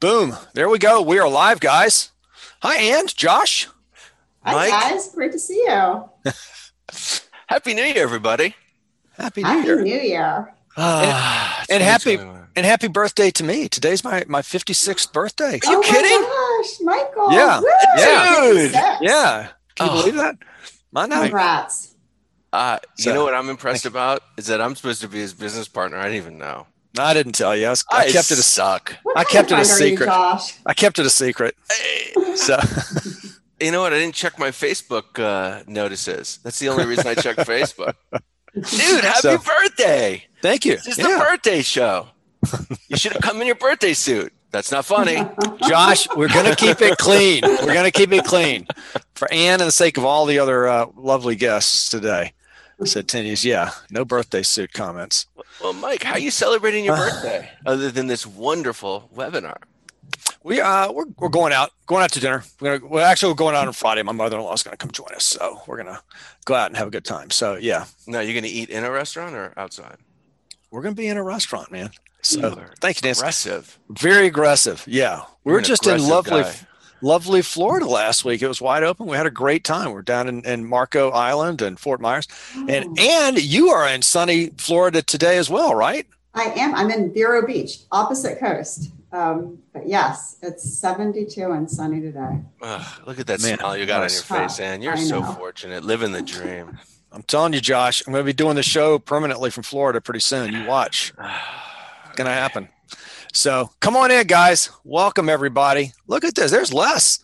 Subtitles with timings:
[0.00, 0.36] Boom.
[0.54, 1.02] There we go.
[1.02, 2.10] We are live, guys.
[2.62, 3.68] Hi, and Josh.
[4.44, 4.70] Hi, Mike?
[4.70, 5.10] guys.
[5.14, 6.08] Great to see you.
[7.46, 8.54] Happy New Year, everybody.
[9.18, 9.80] Happy New Happy Year.
[9.82, 10.54] New Year.
[10.76, 13.68] Ah, and happy and happy birthday to me.
[13.68, 15.60] Today's my my 56th birthday.
[15.66, 16.20] Are you oh kidding?
[16.22, 17.32] My gosh, Michael.
[17.32, 17.60] Yeah.
[17.60, 17.66] Woo!
[17.98, 18.52] Yeah.
[18.52, 18.74] 56.
[19.02, 19.48] Yeah.
[19.74, 20.00] Can you Oh.
[20.00, 20.36] believe that?
[20.96, 21.22] I know.
[21.22, 21.94] Congrats.
[22.52, 25.34] Uh, you So- know what I'm impressed about is that I'm supposed to be his
[25.34, 25.98] business partner.
[25.98, 26.66] I didn't even know.
[26.98, 27.66] I didn't tell you.
[27.66, 28.96] I, was, I kept it a suck.
[29.16, 30.08] I kept it a friend are you, secret.
[30.66, 31.54] I kept it a secret.
[31.70, 32.58] Hey, So
[33.60, 33.92] you know what?
[33.92, 36.40] I didn't check my Facebook uh, notices.
[36.42, 37.94] That's the only reason I checked Facebook.
[38.54, 40.24] Dude, happy So- birthday!
[40.42, 40.76] thank you.
[40.76, 41.18] This is Yeah.
[41.18, 42.08] the birthday show.
[42.88, 44.32] You should have come in your birthday suit.
[44.50, 45.22] That's not funny.
[45.68, 47.42] Josh, we're going to keep it clean.
[47.44, 48.66] We're going to keep it clean
[49.14, 52.32] for Ann and the sake of all the other uh, lovely guests today.
[52.84, 55.26] Said Tinius, yeah, no birthday suit comments.
[55.62, 59.56] Well, Mike, how are you celebrating your birthday other than this wonderful webinar?
[60.42, 62.42] We uh we're, we're going out going out to dinner.
[62.60, 64.02] We're gonna we're actually we're going out on Friday.
[64.02, 66.00] My mother in law is gonna come join us, so we're gonna
[66.46, 67.28] go out and have a good time.
[67.30, 69.98] So yeah, No, you're going to eat in a restaurant or outside?
[70.70, 71.90] we're gonna be in a restaurant, man.
[72.22, 73.20] So thank you, Nancy.
[73.20, 73.78] Aggressive.
[73.90, 74.84] Very aggressive.
[74.86, 76.54] Yeah, were an just in lovely, guy.
[77.02, 78.42] Lovely Florida last week.
[78.42, 79.06] It was wide open.
[79.06, 79.92] We had a great time.
[79.92, 82.26] We're down in, in Marco Island and Fort Myers,
[82.68, 86.06] and Oh, and you are in sunny Florida today as well, right?
[86.34, 86.74] I am.
[86.74, 88.92] I'm in Vero Beach, opposite coast.
[89.12, 92.40] Um, but yes, it's 72 and sunny today.
[92.62, 94.22] Ugh, look at that Man, smile you got on your nice.
[94.22, 94.82] face, Ann.
[94.82, 95.32] You're I so know.
[95.32, 95.82] fortunate.
[95.84, 96.78] Living the dream.
[97.12, 100.20] I'm telling you, Josh, I'm going to be doing the show permanently from Florida pretty
[100.20, 100.52] soon.
[100.52, 101.12] You watch.
[102.06, 102.68] It's going to happen.
[103.32, 104.70] So come on in, guys.
[104.84, 105.92] Welcome, everybody.
[106.06, 106.50] Look at this.
[106.50, 107.18] There's Les.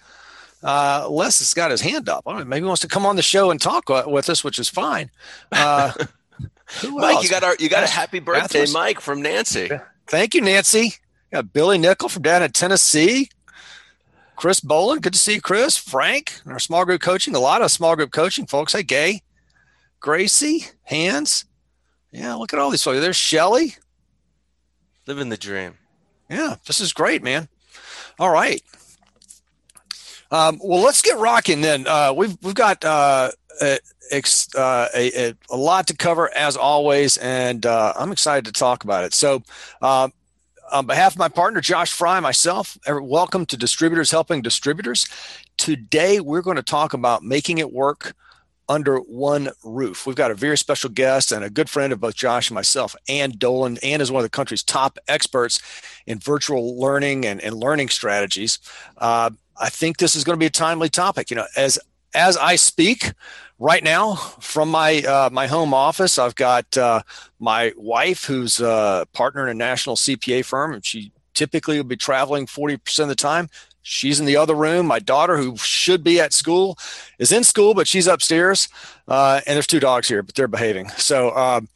[0.63, 2.25] Uh, Les has got his hand up.
[2.27, 4.43] I don't know, maybe he wants to come on the show and talk with us,
[4.43, 5.11] which is fine.
[5.53, 5.93] Uh,
[6.81, 7.25] who Mike, else?
[7.25, 8.67] you got our you got a happy birthday.
[8.73, 9.71] Mike from Nancy.
[10.07, 10.95] Thank you, Nancy.
[11.33, 13.31] Got Billy Nickel from down in Tennessee.
[14.37, 15.03] Chris Boland.
[15.03, 15.77] Good to see you, Chris.
[15.77, 17.35] Frank, our small group coaching.
[17.35, 18.73] A lot of small group coaching folks.
[18.75, 19.23] Hey, Gay.
[19.99, 21.45] Gracie, Hands.
[22.13, 23.01] Yeah, look at all these folks.
[23.01, 23.77] There's Shelly.
[25.07, 25.75] Living the dream.
[26.29, 27.49] Yeah, this is great, man.
[28.19, 28.63] All right.
[30.31, 31.87] Um, well, let's get rocking then.
[31.87, 33.31] Uh, we've we've got uh,
[33.63, 33.79] a,
[34.57, 39.05] uh, a, a, lot to cover as always, and uh, I'm excited to talk about
[39.05, 39.15] it.
[39.15, 39.43] So,
[39.81, 40.09] uh,
[40.73, 45.09] on behalf of my partner Josh Fry, myself, welcome to Distributors Helping Distributors.
[45.57, 48.15] Today, we're going to talk about making it work
[48.69, 50.07] under one roof.
[50.07, 52.97] We've got a very special guest and a good friend of both Josh and myself,
[53.09, 53.79] Ann Dolin.
[53.83, 55.61] Ann is one of the country's top experts
[56.07, 58.59] in virtual learning and, and learning strategies.
[58.99, 61.31] Uh, I think this is going to be a timely topic.
[61.31, 61.79] You know, as
[62.15, 63.13] as I speak
[63.59, 67.03] right now from my uh, my home office, I've got uh,
[67.39, 71.97] my wife, who's a partner in a national CPA firm, and she typically will be
[71.97, 73.49] traveling forty percent of the time.
[73.89, 74.87] She's in the other room.
[74.87, 76.77] My daughter, who should be at school,
[77.21, 78.69] is in school, but she's upstairs.
[79.07, 80.89] Uh, and there's two dogs here, but they're behaving.
[80.97, 81.69] So um,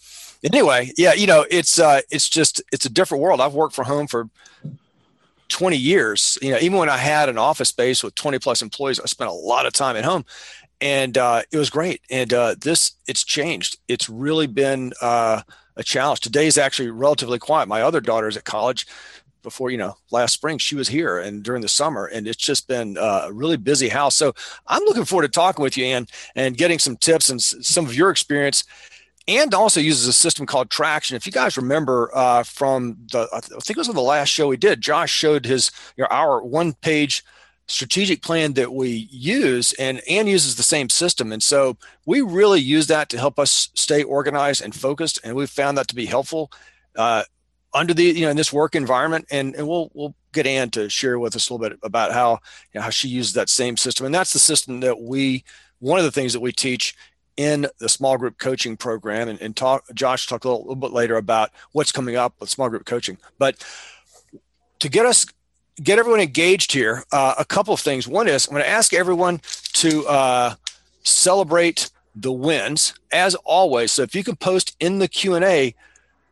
[0.42, 3.40] anyway, yeah, you know, it's uh, it's just it's a different world.
[3.40, 4.28] I've worked from home for
[5.50, 6.36] 20 years.
[6.42, 9.30] You know, even when I had an office space with 20 plus employees, I spent
[9.30, 10.24] a lot of time at home,
[10.80, 12.00] and uh, it was great.
[12.10, 13.78] And uh, this it's changed.
[13.86, 15.42] It's really been uh,
[15.76, 16.20] a challenge.
[16.20, 17.68] Today is actually relatively quiet.
[17.68, 18.84] My other daughter's at college.
[19.42, 22.68] Before you know, last spring she was here, and during the summer, and it's just
[22.68, 24.16] been uh, a really busy house.
[24.16, 24.34] So
[24.66, 27.94] I'm looking forward to talking with you, Ann, and getting some tips and some of
[27.94, 28.64] your experience.
[29.28, 31.14] And also uses a system called traction.
[31.14, 34.48] If you guys remember uh, from the i think it was on the last show
[34.48, 37.22] we did josh showed his you know, our one page
[37.70, 41.32] strategic plan that we use and and uses the same system.
[41.32, 45.50] And so we really use that to help us stay organized and focused and we've
[45.50, 46.50] found that to be helpful.
[46.96, 47.22] Uh,
[47.72, 50.88] under the you know in this work environment and and we'll we'll get Ann to
[50.88, 52.38] share with us a little bit about how
[52.72, 54.06] you know, how she uses that same system.
[54.06, 55.44] And that's the system that we
[55.78, 56.94] one of the things that we teach
[57.36, 60.92] in the small group coaching program and, and talk josh talk a little, little bit
[60.92, 63.18] later about what's coming up with small group coaching.
[63.38, 63.64] But
[64.80, 65.26] to get us
[65.82, 68.06] get everyone engaged here uh, a couple of things.
[68.06, 69.40] One is i'm going to ask everyone
[69.74, 70.54] to uh,
[71.02, 73.92] celebrate the wins as always.
[73.92, 75.74] So if you can post in the q&a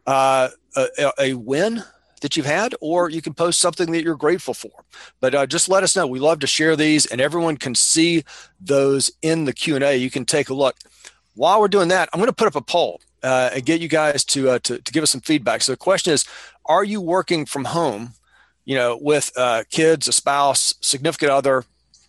[0.07, 1.83] uh, a, a win
[2.21, 4.85] that you've had or you can post something that you're grateful for.
[5.21, 6.07] But uh, just let us know.
[6.07, 8.25] We love to share these and everyone can see
[8.61, 10.77] those in the q&a you can take a look.
[11.35, 13.89] While we're doing that i'm going to put up a poll uh, and get you
[13.89, 15.63] guys to, uh, to to give us some feedback.
[15.63, 16.25] So the question is
[16.67, 18.15] are you working from home
[18.65, 21.65] you know with uh, kids a spouse significant other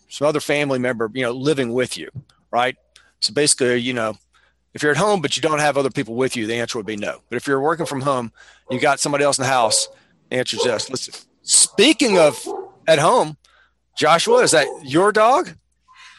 [0.09, 2.09] some other family member you know living with you
[2.51, 2.75] right?
[3.19, 4.17] So basically you know
[4.73, 6.85] if you're at home but you don't have other people with you the answer would
[6.85, 8.31] be no but if you're working from home
[8.69, 9.87] you got somebody else in the house
[10.29, 12.45] the answer is yes let's speaking of
[12.89, 13.37] at home,
[13.97, 15.55] Joshua, is that your dog?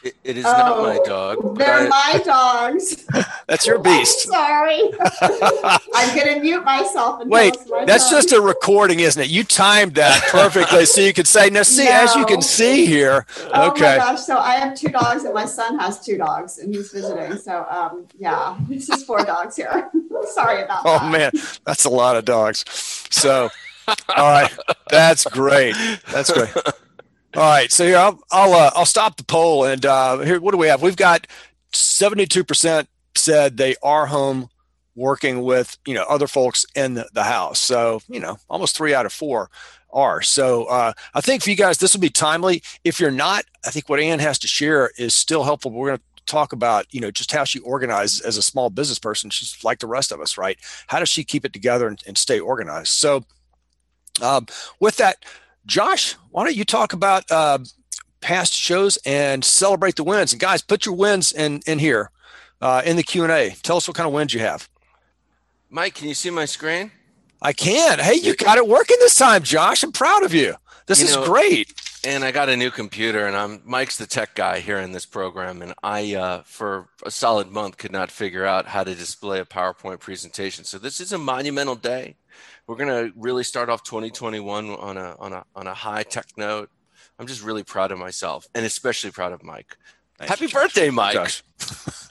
[0.02, 1.58] It, it is not my Oh, dog.
[1.58, 3.04] They're I- my dogs.
[3.46, 4.20] That's your beast.
[4.20, 4.80] Sorry.
[5.22, 7.54] I'm going to mute myself and Wait,
[7.86, 8.12] that's dog.
[8.22, 9.28] just a recording, isn't it?
[9.28, 13.26] You timed that perfectly, so you could say, "Now, see, as you can see here,
[13.52, 14.20] Oh okay." my gosh!
[14.20, 17.36] So I have two dogs, and my son has two dogs, and he's visiting.
[17.38, 19.90] So um, yeah, this is four dogs here.
[20.32, 21.02] Sorry about Oh that.
[21.02, 21.32] Oh man,
[21.66, 22.64] that's a lot of dogs.
[23.10, 23.50] So,
[23.88, 23.96] all
[24.30, 24.56] right,
[24.90, 25.74] that's great.
[26.12, 26.50] That's great.
[27.36, 30.50] All right, so here I'll I'll, uh, I'll stop the poll and uh, here what
[30.50, 30.82] do we have?
[30.82, 31.28] We've got
[31.72, 34.48] seventy two percent said they are home
[34.96, 37.60] working with you know other folks in the, house.
[37.60, 39.48] So you know almost three out of four
[39.92, 40.22] are.
[40.22, 42.64] So uh, I think for you guys this will be timely.
[42.82, 45.70] If you're not, I think what Ann has to share is still helpful.
[45.70, 48.98] We're going to talk about you know just how she organizes as a small business
[48.98, 49.30] person.
[49.30, 50.58] She's like the rest of us, right?
[50.88, 52.88] How does she keep it together and, and stay organized?
[52.88, 53.24] So
[54.20, 54.46] um,
[54.80, 55.24] with that,
[55.66, 57.58] Josh, why don't you talk about uh,
[58.20, 60.32] past shows and celebrate the wins?
[60.32, 62.10] And guys, put your wins in in here
[62.60, 63.50] uh, in the Q and A.
[63.62, 64.68] Tell us what kind of wins you have.
[65.68, 66.90] Mike, can you see my screen?
[67.42, 67.98] I can.
[68.00, 69.82] Hey, you got it working this time, Josh.
[69.82, 70.54] I'm proud of you.
[70.86, 71.72] This You is know- great.
[72.02, 75.04] And I got a new computer, and I'm Mike's the tech guy here in this
[75.04, 79.38] program, and I, uh, for a solid month, could not figure out how to display
[79.38, 80.64] a PowerPoint presentation.
[80.64, 82.16] So this is a monumental day.
[82.70, 86.70] We're gonna really start off 2021 on a on a on a high tech note.
[87.18, 89.76] I'm just really proud of myself, and especially proud of Mike.
[90.18, 90.52] Thank Happy Josh.
[90.52, 91.14] birthday, Mike!
[91.14, 91.42] Josh.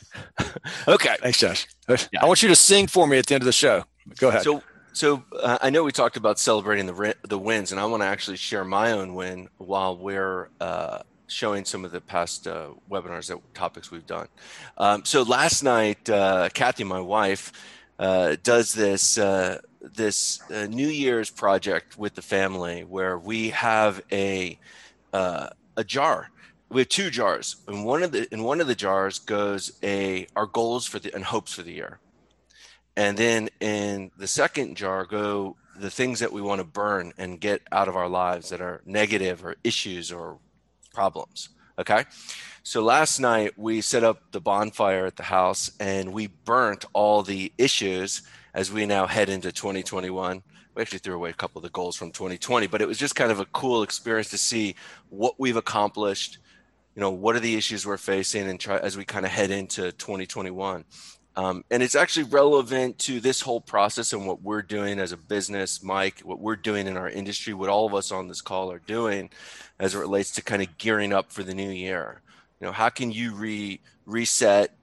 [0.89, 1.65] okay, Thanks, Josh.
[1.87, 3.85] I want you to sing for me at the end of the show.
[4.17, 4.43] Go ahead.
[4.43, 4.61] So,
[4.91, 8.07] so uh, I know we talked about celebrating the the wins, and I want to
[8.07, 13.27] actually share my own win while we're uh, showing some of the past uh, webinars
[13.27, 14.27] that topics we've done.
[14.77, 17.53] Um, so last night, uh, Kathy, my wife,
[17.97, 24.01] uh, does this uh, this uh, New Year's project with the family where we have
[24.11, 24.59] a
[25.13, 26.29] uh, a jar.
[26.69, 30.27] We have two jars, and one of the in one of the jars goes a
[30.35, 31.99] our goals for the and hopes for the year
[32.99, 37.39] and then in the second jar go the things that we want to burn and
[37.39, 40.37] get out of our lives that are negative or issues or
[40.93, 41.49] problems
[41.79, 42.03] okay
[42.63, 47.23] so last night we set up the bonfire at the house and we burnt all
[47.23, 48.21] the issues
[48.53, 50.41] as we now head into 2021
[50.75, 53.15] we actually threw away a couple of the goals from 2020 but it was just
[53.15, 54.75] kind of a cool experience to see
[55.09, 56.37] what we've accomplished
[56.95, 59.51] you know what are the issues we're facing and try as we kind of head
[59.51, 60.83] into 2021
[61.35, 65.17] um, and it's actually relevant to this whole process and what we're doing as a
[65.17, 68.69] business, Mike, what we're doing in our industry, what all of us on this call
[68.69, 69.29] are doing
[69.79, 72.21] as it relates to kind of gearing up for the new year.
[72.59, 73.79] You know, how can you re
[74.09, 74.75] reset,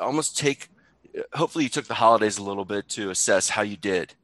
[0.00, 0.68] almost take,
[1.32, 4.14] hopefully you took the holidays a little bit to assess how you did.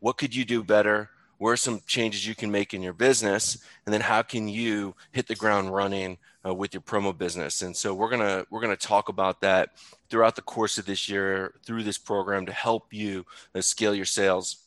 [0.00, 1.10] What could you do better?
[1.38, 3.62] Where are some changes you can make in your business?
[3.84, 7.62] And then how can you hit the ground running uh, with your promo business?
[7.62, 9.70] And so we're gonna we're gonna talk about that
[10.10, 13.24] throughout the course of this year through this program to help you
[13.54, 14.64] uh, scale your sales.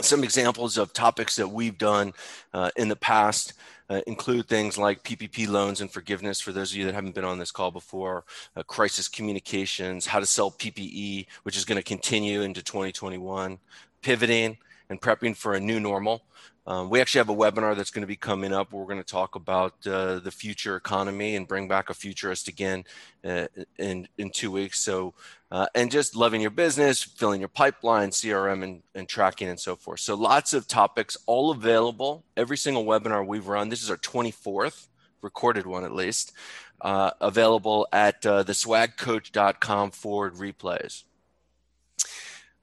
[0.00, 2.12] Some examples of topics that we've done
[2.52, 3.54] uh, in the past
[3.90, 7.24] uh, include things like PPP loans and forgiveness for those of you that haven't been
[7.24, 8.24] on this call before,
[8.56, 13.58] uh, crisis communications, how to sell PPE, which is going to continue into 2021,
[14.02, 14.56] pivoting
[14.90, 16.22] and prepping for a new normal.
[16.66, 19.02] Um, we actually have a webinar that's going to be coming up where we're going
[19.02, 22.84] to talk about uh, the future economy and bring back a futurist again
[23.24, 24.80] uh, in in two weeks.
[24.80, 25.12] So,
[25.50, 29.76] uh, and just loving your business, filling your pipeline, CRM, and, and tracking, and so
[29.76, 30.00] forth.
[30.00, 32.24] So, lots of topics, all available.
[32.36, 33.68] Every single webinar we've run.
[33.68, 34.88] This is our 24th
[35.24, 36.32] recorded one, at least,
[36.80, 41.02] uh, available at uh, theswagcoach.com forward replays.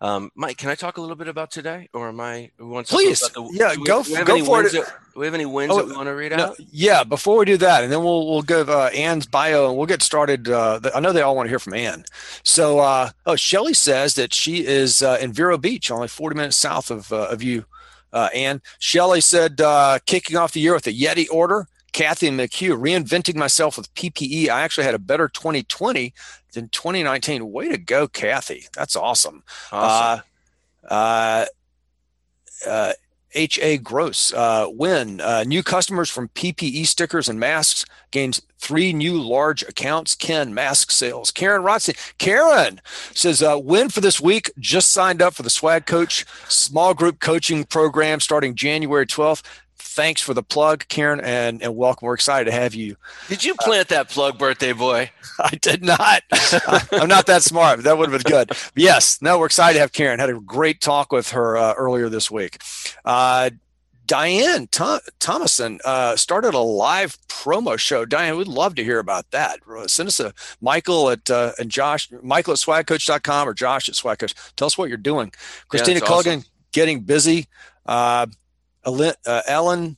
[0.01, 2.49] Um, Mike, can I talk a little bit about today, or am I?
[2.57, 3.21] We want to talk Please.
[3.21, 4.71] about the- Yeah, we- go- we go for it.
[4.71, 6.55] That, we have any wins Oh, that we want to read No, out?
[6.71, 9.85] yeah, before we do that, and then we'll we'll give uh, Ann's bio and we'll
[9.85, 10.49] get started.
[10.49, 12.05] Uh, I know they all want to hear from Ann.
[12.43, 16.57] So, uh, oh, Shelly says that she is uh, in Vero Beach, only 40 minutes
[16.57, 17.65] south of uh, of you,
[18.11, 18.63] uh, Ann.
[18.79, 21.67] Shelly said, uh, kicking off the year with a Yeti order.
[22.01, 24.49] Kathy McHugh, reinventing myself with PPE.
[24.49, 26.15] I actually had a better 2020
[26.53, 27.51] than 2019.
[27.51, 28.65] Way to go, Kathy.
[28.73, 29.43] That's awesome.
[29.71, 30.23] Awesome.
[30.83, 31.45] Uh, uh,
[32.67, 32.93] uh,
[33.35, 33.77] H.A.
[33.77, 35.21] Gross, uh, win.
[35.21, 40.15] Uh, new customers from PPE stickers and masks gains three new large accounts.
[40.15, 41.29] Ken, mask sales.
[41.29, 41.95] Karen Rotzi.
[42.17, 42.81] Karen
[43.13, 44.51] says, uh, win for this week.
[44.57, 49.43] Just signed up for the Swag Coach small group coaching program starting January 12th.
[49.91, 52.05] Thanks for the plug, Karen, and, and welcome.
[52.05, 52.95] We're excited to have you.
[53.27, 55.11] Did you plant that plug, birthday boy?
[55.39, 56.23] I did not.
[56.93, 58.47] I'm not that smart, but that would have been good.
[58.47, 60.17] But yes, no, we're excited to have Karen.
[60.17, 62.61] Had a great talk with her uh, earlier this week.
[63.03, 63.49] Uh,
[64.05, 64.69] Diane
[65.19, 68.05] Thomason uh, started a live promo show.
[68.05, 69.59] Diane, we'd love to hear about that.
[69.87, 74.35] Send us a Michael at uh, and Josh, Michael at swagcoach.com or Josh at swagcoach.
[74.55, 75.33] Tell us what you're doing.
[75.67, 76.43] Christina yeah, Culligan awesome.
[76.71, 77.47] getting busy.
[77.85, 78.25] Uh, uh
[78.85, 79.97] Ellen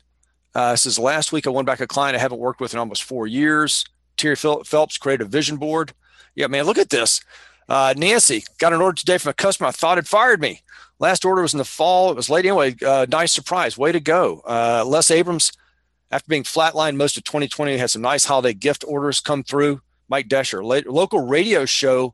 [0.55, 3.03] uh, says, last week I won back a client I haven't worked with in almost
[3.03, 3.85] four years.
[4.17, 5.93] Terry Phelps created a vision board.
[6.35, 7.21] Yeah, man, look at this.
[7.67, 10.61] Uh, Nancy got an order today from a customer I thought had fired me.
[10.99, 12.11] Last order was in the fall.
[12.11, 12.75] It was late anyway.
[12.85, 13.77] Uh, nice surprise.
[13.77, 14.41] Way to go.
[14.47, 15.51] Uh, Les Abrams,
[16.11, 19.81] after being flatlined most of 2020, had some nice holiday gift orders come through.
[20.09, 22.13] Mike Desher, local radio show,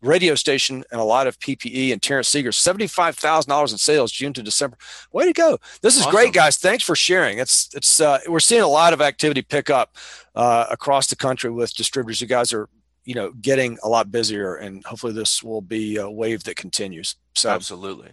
[0.00, 1.92] radio station, and a lot of PPE.
[1.92, 4.76] And Terrence Seeger, $75,000 in sales June to December.
[5.12, 5.58] Way to go.
[5.82, 6.12] This is awesome.
[6.12, 6.56] great, guys.
[6.56, 7.38] Thanks for sharing.
[7.38, 9.96] It's, it's, uh, we're seeing a lot of activity pick up
[10.34, 12.20] uh, across the country with distributors.
[12.20, 12.68] You guys are
[13.04, 17.16] you know getting a lot busier and hopefully this will be a wave that continues
[17.34, 18.10] so absolutely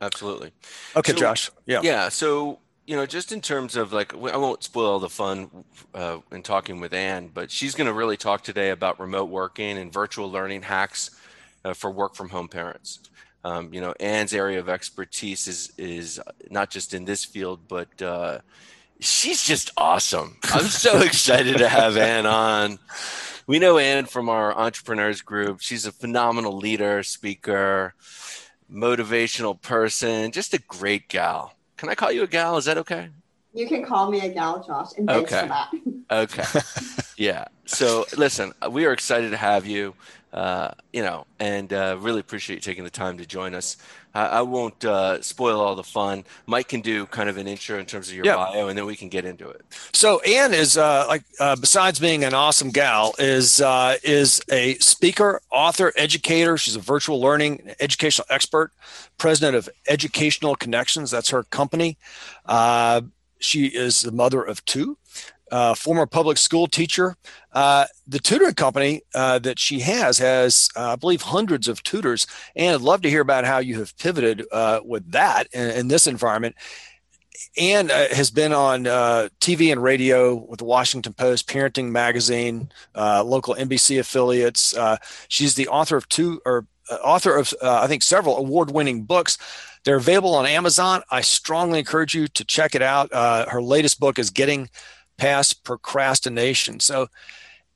[0.00, 0.52] absolutely
[0.94, 4.62] okay so, josh yeah yeah so you know just in terms of like i won't
[4.62, 5.50] spoil all the fun
[5.94, 9.78] uh, in talking with Ann but she's going to really talk today about remote working
[9.78, 11.10] and virtual learning hacks
[11.64, 13.00] uh, for work from home parents
[13.44, 18.00] um, you know Ann's area of expertise is is not just in this field but
[18.00, 18.38] uh,
[19.00, 22.78] she's just awesome i'm so excited to have Ann on
[23.46, 25.60] we know Ann from our entrepreneurs group.
[25.60, 27.94] She's a phenomenal leader, speaker,
[28.72, 31.55] motivational person, just a great gal.
[31.76, 32.56] Can I call you a gal?
[32.56, 33.10] Is that okay?
[33.52, 35.42] You can call me a gal, Josh, and thanks okay.
[35.42, 35.70] for that.
[36.10, 36.60] okay.
[37.16, 37.46] Yeah.
[37.64, 39.94] So listen, we are excited to have you.
[40.34, 43.78] Uh, you know, and uh, really appreciate you taking the time to join us.
[44.16, 46.24] I, I won't uh, spoil all the fun.
[46.46, 48.36] Mike can do kind of an intro in terms of your yep.
[48.36, 49.62] bio, and then we can get into it.
[49.92, 54.74] So Ann is uh, like, uh, besides being an awesome gal, is uh, is a
[54.76, 56.56] speaker, author, educator.
[56.56, 58.72] She's a virtual learning educational expert,
[59.18, 61.10] president of Educational Connections.
[61.10, 61.98] That's her company.
[63.38, 64.96] she is the mother of two
[65.50, 67.16] uh, former public school teacher.
[67.52, 72.26] Uh, the tutoring company uh, that she has has, uh, I believe, hundreds of tutors.
[72.54, 75.88] And I'd love to hear about how you have pivoted uh, with that in, in,
[75.88, 76.56] this environment.
[77.56, 83.54] And uh, has been on TV and radio with the Washington Post, Parenting Magazine, local
[83.54, 84.74] NBC affiliates.
[85.28, 86.66] she's the author of two or
[87.02, 89.38] author of, I think, several award-winning books.
[89.84, 91.02] They're available on Amazon.
[91.10, 93.12] I strongly encourage you to check it out.
[93.12, 94.68] her latest book is Getting
[95.16, 96.80] past procrastination.
[96.80, 97.08] So,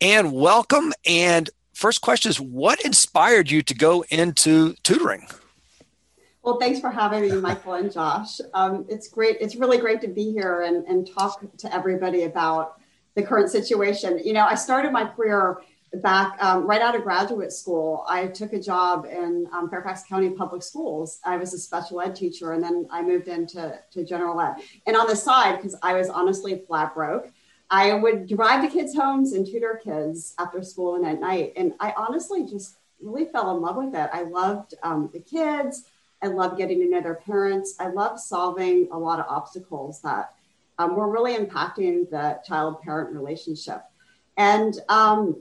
[0.00, 0.92] and welcome.
[1.06, 5.26] And first question is what inspired you to go into tutoring?
[6.42, 8.40] Well, thanks for having me, Michael and Josh.
[8.54, 9.36] Um, it's great.
[9.40, 12.80] It's really great to be here and, and talk to everybody about
[13.14, 14.20] the current situation.
[14.24, 15.58] You know, I started my career
[15.94, 18.04] back um, right out of graduate school.
[18.08, 21.20] I took a job in um, Fairfax County Public Schools.
[21.24, 24.56] I was a special ed teacher, and then I moved into to general ed.
[24.86, 27.32] And on the side, because I was honestly flat broke,
[27.70, 31.52] I would drive the kids' homes and tutor kids after school and at night.
[31.56, 34.10] And I honestly just really fell in love with it.
[34.12, 35.84] I loved um, the kids.
[36.22, 37.76] I loved getting to know their parents.
[37.80, 40.34] I loved solving a lot of obstacles that
[40.78, 43.82] um, were really impacting the child parent relationship.
[44.36, 45.40] And um,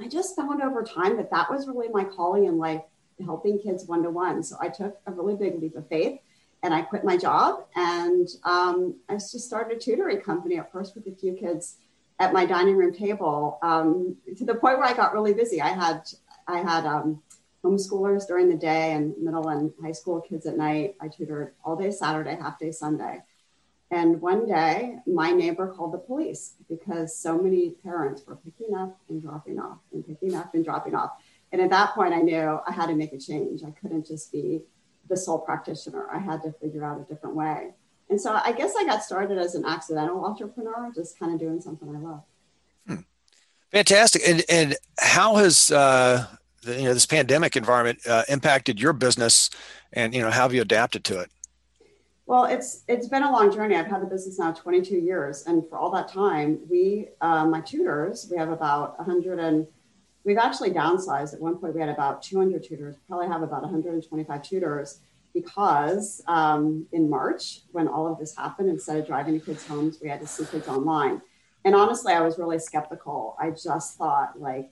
[0.00, 2.82] I just found over time that that was really my calling in life,
[3.24, 4.42] helping kids one to one.
[4.42, 6.20] So I took a really big leap of faith
[6.62, 10.94] and I quit my job and um, I just started a tutoring company at first
[10.94, 11.76] with a few kids
[12.18, 15.60] at my dining room table um, to the point where I got really busy.
[15.60, 16.02] I had
[16.46, 17.22] I had um,
[17.64, 20.96] homeschoolers during the day and middle and high school kids at night.
[21.00, 23.22] I tutored all day Saturday, half day Sunday.
[23.90, 28.96] And one day, my neighbor called the police because so many parents were picking up
[29.08, 31.10] and dropping off and picking up and dropping off.
[31.50, 33.62] And at that point, I knew I had to make a change.
[33.64, 34.62] I couldn't just be
[35.08, 36.08] the sole practitioner.
[36.10, 37.70] I had to figure out a different way.
[38.08, 41.60] And so I guess I got started as an accidental entrepreneur, just kind of doing
[41.60, 42.22] something I love.
[42.86, 43.02] Hmm.
[43.70, 44.22] Fantastic.
[44.26, 46.26] And and how has uh,
[46.62, 49.50] the, you know this pandemic environment uh, impacted your business,
[49.92, 51.30] and you know how have you adapted to it?
[52.30, 53.74] Well, it's it's been a long journey.
[53.74, 57.60] I've had the business now 22 years, and for all that time, we uh, my
[57.60, 59.66] tutors we have about 100 and
[60.22, 61.34] we've actually downsized.
[61.34, 62.94] At one point, we had about 200 tutors.
[63.08, 65.00] Probably have about 125 tutors
[65.34, 69.98] because um, in March, when all of this happened, instead of driving to kids' homes,
[70.00, 71.20] we had to see kids online.
[71.64, 73.36] And honestly, I was really skeptical.
[73.40, 74.70] I just thought like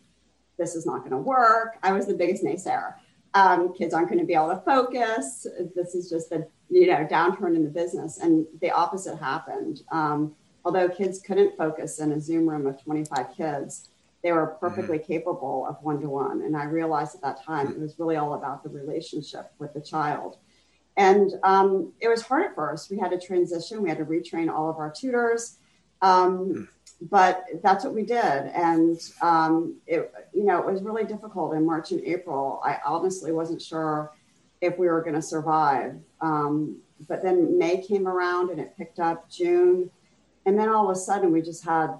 [0.58, 1.78] this is not going to work.
[1.82, 2.94] I was the biggest naysayer.
[3.34, 5.44] Um, kids aren't going to be able to focus.
[5.74, 10.34] This is just the you know downturn in the business and the opposite happened um,
[10.64, 13.88] although kids couldn't focus in a zoom room of 25 kids
[14.22, 15.12] they were perfectly mm-hmm.
[15.12, 18.68] capable of one-to-one and i realized at that time it was really all about the
[18.68, 20.36] relationship with the child
[20.98, 22.90] And um, it was hard at first.
[22.90, 23.82] We had to transition.
[23.82, 25.58] We had to retrain all of our tutors.
[26.02, 26.68] Um,
[27.00, 28.18] but that's what we did.
[28.52, 32.60] And um, it, you know, it was really difficult in March and April.
[32.64, 34.12] I honestly wasn't sure
[34.60, 35.96] if we were going to survive.
[36.20, 39.90] Um, but then May came around and it picked up June.
[40.46, 41.98] And then all of a sudden we just had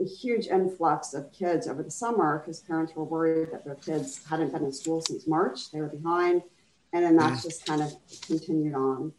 [0.00, 4.24] a huge influx of kids over the summer because parents were worried that their kids
[4.28, 5.70] hadn't been in school since March.
[5.70, 6.42] They were behind.
[6.92, 7.44] And then that's mm.
[7.44, 7.92] just kind of
[8.26, 9.12] continued on.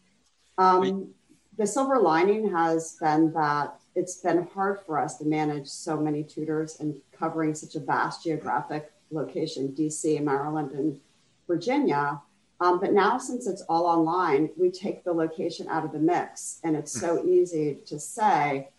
[0.58, 1.14] Um,
[1.58, 6.24] the silver lining has been that it's been hard for us to manage so many
[6.24, 11.00] tutors and covering such a vast geographic location, DC, Maryland, and
[11.48, 12.22] Virginia.
[12.62, 16.60] Um, but now, since it's all online, we take the location out of the mix.
[16.64, 17.28] And it's so mm.
[17.28, 18.70] easy to say,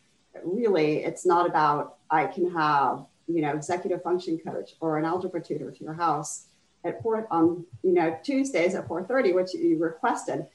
[0.44, 5.42] really, it's not about I can have, you know, executive function coach or an algebra
[5.42, 6.46] tutor to your house
[6.84, 10.46] at four on, you know, Tuesdays at 4:30, which you requested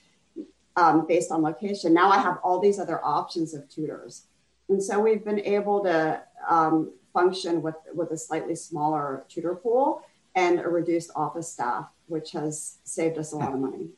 [0.77, 1.93] um, based on location.
[1.93, 4.24] Now I have all these other options of tutors.
[4.69, 10.03] And so we've been able to um, function with, with a slightly smaller tutor pool
[10.38, 13.89] and a reduced office staff, which has saved us a lot of money.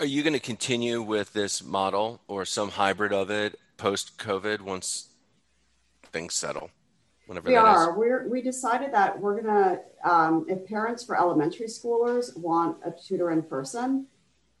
[0.00, 4.60] Are you going to continue with this model or some hybrid of it post COVID
[4.60, 5.10] once
[6.10, 6.70] things settle?
[7.26, 7.96] Whenever we are.
[7.96, 12.90] We're, we decided that we're going to, um, if parents for elementary schoolers want a
[12.90, 14.06] tutor in person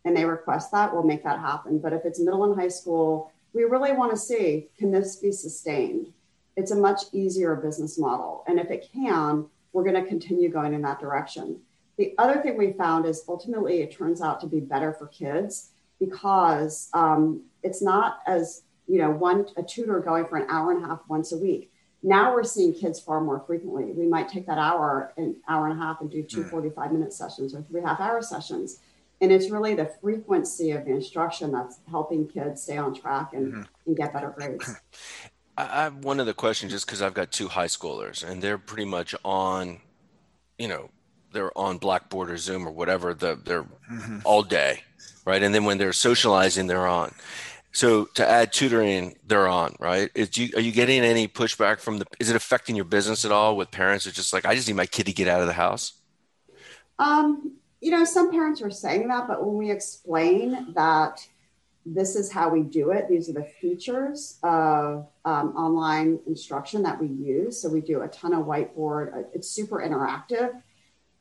[0.04, 1.80] and they request that, we'll make that happen.
[1.80, 5.32] But if it's middle and high school, we really want to see can this be
[5.32, 6.12] sustained?
[6.56, 8.44] It's a much easier business model.
[8.46, 11.58] And if it can, we're going to continue going in that direction.
[11.98, 15.70] The other thing we found is ultimately it turns out to be better for kids
[15.98, 20.84] because um, it's not as, you know, one a tutor going for an hour and
[20.84, 21.70] a half once a week.
[22.02, 23.92] Now we're seeing kids far more frequently.
[23.92, 27.12] We might take that hour, an hour and a half, and do two 45 minute
[27.12, 28.80] sessions or three half hour sessions
[29.22, 33.52] and it's really the frequency of the instruction that's helping kids stay on track and,
[33.52, 33.62] mm-hmm.
[33.86, 34.74] and get better grades.
[35.70, 38.84] I have one other question just because I've got two high schoolers and they're pretty
[38.84, 39.80] much on,
[40.58, 40.90] you know,
[41.32, 43.14] they're on Blackboard or Zoom or whatever.
[43.14, 44.18] The, they're mm-hmm.
[44.24, 44.82] all day,
[45.24, 45.42] right?
[45.42, 47.14] And then when they're socializing, they're on.
[47.72, 50.10] So to add tutoring, they're on, right?
[50.14, 52.06] Is you, are you getting any pushback from the?
[52.20, 54.06] Is it affecting your business at all with parents?
[54.06, 55.94] Are just like, I just need my kid to get out of the house.
[56.98, 61.26] Um, you know, some parents are saying that, but when we explain that
[61.84, 67.00] this is how we do it, these are the features of um, online instruction that
[67.00, 67.60] we use.
[67.60, 70.62] So we do a ton of whiteboard, it's super interactive.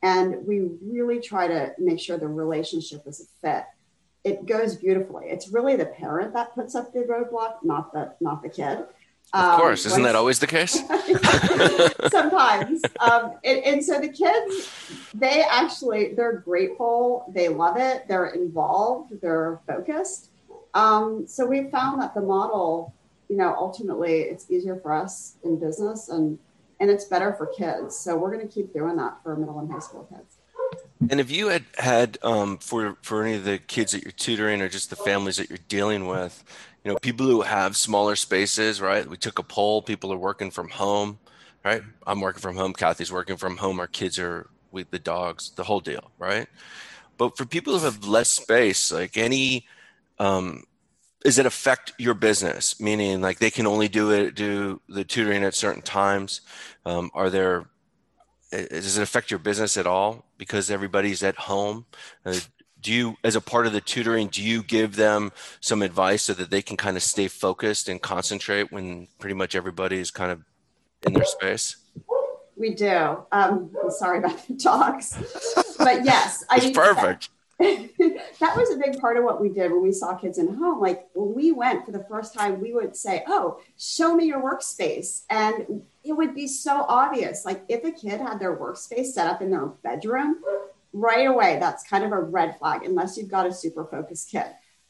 [0.04, 3.65] And we really try to make sure the relationship is a fit.
[4.24, 5.28] It goes beautifully.
[5.28, 8.86] It's really the parent that puts up the roadblock, not the not the kid.
[9.34, 10.74] Of course, um, isn't that always the case?
[12.12, 12.82] sometimes.
[13.00, 14.69] Um, and, and, so the kids,
[15.13, 17.32] they actually, they're grateful.
[17.34, 18.10] They love it.
[18.10, 19.13] They're involved.
[19.21, 20.31] They're focused.
[20.73, 22.93] Um, so we found that the model,
[23.29, 26.39] you know, ultimately it's easier for us in business and
[26.79, 27.95] and it's better for kids.
[27.95, 30.38] So we're going to keep doing that for middle and high school kids.
[31.10, 34.62] And if you had had um, for for any of the kids that you're tutoring
[34.62, 36.43] or just the families that you're dealing with,
[36.84, 39.07] you know, people who have smaller spaces, right?
[39.07, 39.81] We took a poll.
[39.81, 41.19] People are working from home,
[41.63, 41.84] right?
[42.07, 42.73] I'm working from home.
[42.73, 43.79] Kathy's working from home.
[43.79, 46.47] Our kids are with the dogs, the whole deal, right?
[47.17, 49.67] But for people who have less space, like any,
[50.21, 50.63] um,
[51.23, 52.79] does it affect your business?
[52.79, 56.41] Meaning, like they can only do it, do the tutoring at certain times.
[56.86, 57.65] Um, are there?
[58.51, 61.86] Does it affect your business at all because everybody's at home?
[62.25, 62.36] Uh,
[62.81, 66.34] do you as a part of the tutoring do you give them some advice so
[66.34, 70.31] that they can kind of stay focused and concentrate when pretty much everybody is kind
[70.31, 70.41] of
[71.05, 71.75] in their space
[72.57, 75.13] we do um, sorry about the talks
[75.77, 77.29] but yes I it's mean, perfect
[78.39, 80.80] that, was a big part of what we did when we saw kids in home
[80.80, 84.41] like when we went for the first time we would say oh show me your
[84.41, 89.28] workspace and it would be so obvious like if a kid had their workspace set
[89.28, 90.38] up in their bedroom
[90.93, 94.47] right away, that's kind of a red flag unless you've got a super focused kid.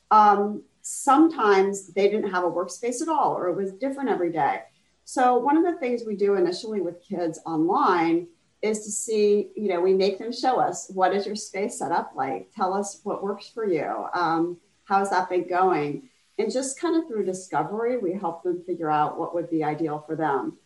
[0.09, 4.61] Um, sometimes they didn't have a workspace at all, or it was different every day.
[5.03, 8.27] So, one of the things we do initially with kids online
[8.61, 11.91] is to see, you know, we make them show us what is your space set
[11.91, 12.51] up like?
[12.55, 14.05] Tell us what works for you.
[14.13, 16.09] Um, how's that been going?
[16.37, 20.03] And just kind of through discovery, we help them figure out what would be ideal
[20.05, 20.57] for them.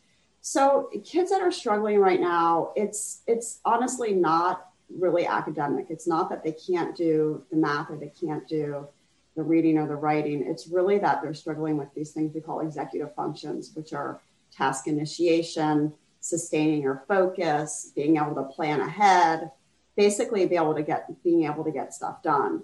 [0.42, 5.88] So kids that are struggling right now, it's it's honestly not really academic.
[5.90, 8.88] It's not that they can't do the math or they can't do
[9.36, 10.46] the reading or the writing.
[10.46, 14.88] It's really that they're struggling with these things we call executive functions, which are task
[14.88, 15.94] initiation,
[16.26, 19.52] sustaining your focus, being able to plan ahead,
[19.96, 22.64] basically be able to get being able to get stuff done.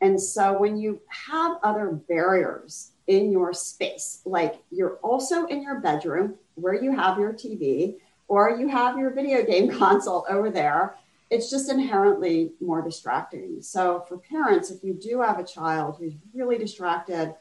[0.00, 5.80] And so when you have other barriers in your space, like you're also in your
[5.80, 10.96] bedroom where you have your TV or you have your video game console over there,
[11.30, 13.62] it's just inherently more distracting.
[13.62, 17.34] So for parents, if you do have a child who's really distracted,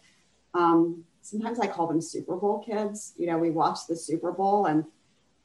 [0.54, 3.14] um, sometimes I call them Super Bowl kids.
[3.18, 4.86] You know, we watch the Super Bowl and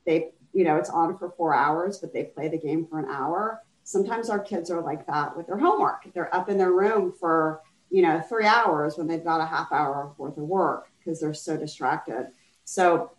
[0.06, 3.08] they, you know, it's on for four hours, but they play the game for an
[3.10, 3.62] hour.
[3.84, 6.12] Sometimes our kids are like that with their homework.
[6.12, 7.60] They're up in their room for,
[7.90, 11.34] you know, three hours when they've got a half hour worth of work because they're
[11.34, 12.28] so distracted.
[12.64, 13.12] So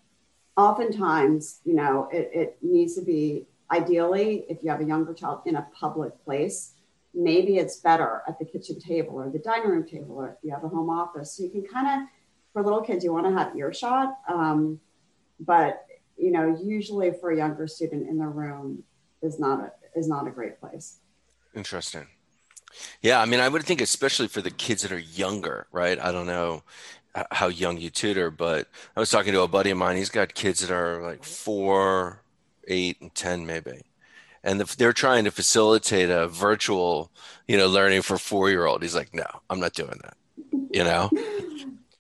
[0.56, 5.42] oftentimes, you know, it, it needs to be ideally, if you have a younger child
[5.46, 6.74] in a public place,
[7.14, 10.52] maybe it's better at the kitchen table or the dining room table, or if you
[10.52, 11.34] have a home office.
[11.34, 12.10] So you can kind of,
[12.54, 14.18] for little kids, you want to have earshot.
[14.30, 14.80] Um,
[15.40, 15.86] but,
[16.18, 18.84] you know, usually for a younger student in the room
[19.22, 20.98] is not a, is not a great place.
[21.56, 22.08] Interesting.
[23.02, 26.00] Yeah, I mean, I would think especially for the kids that are younger, right?
[26.00, 26.64] I don't know
[27.32, 29.98] how young you tutor, but I was talking to a buddy of mine.
[29.98, 32.24] He's got kids that are like four,
[32.68, 33.82] eight, and ten, maybe,
[34.44, 37.12] and they're trying to facilitate a virtual,
[37.48, 38.82] you know, learning for four year old.
[38.82, 40.16] He's like, no, I'm not doing that.
[40.74, 41.10] You know,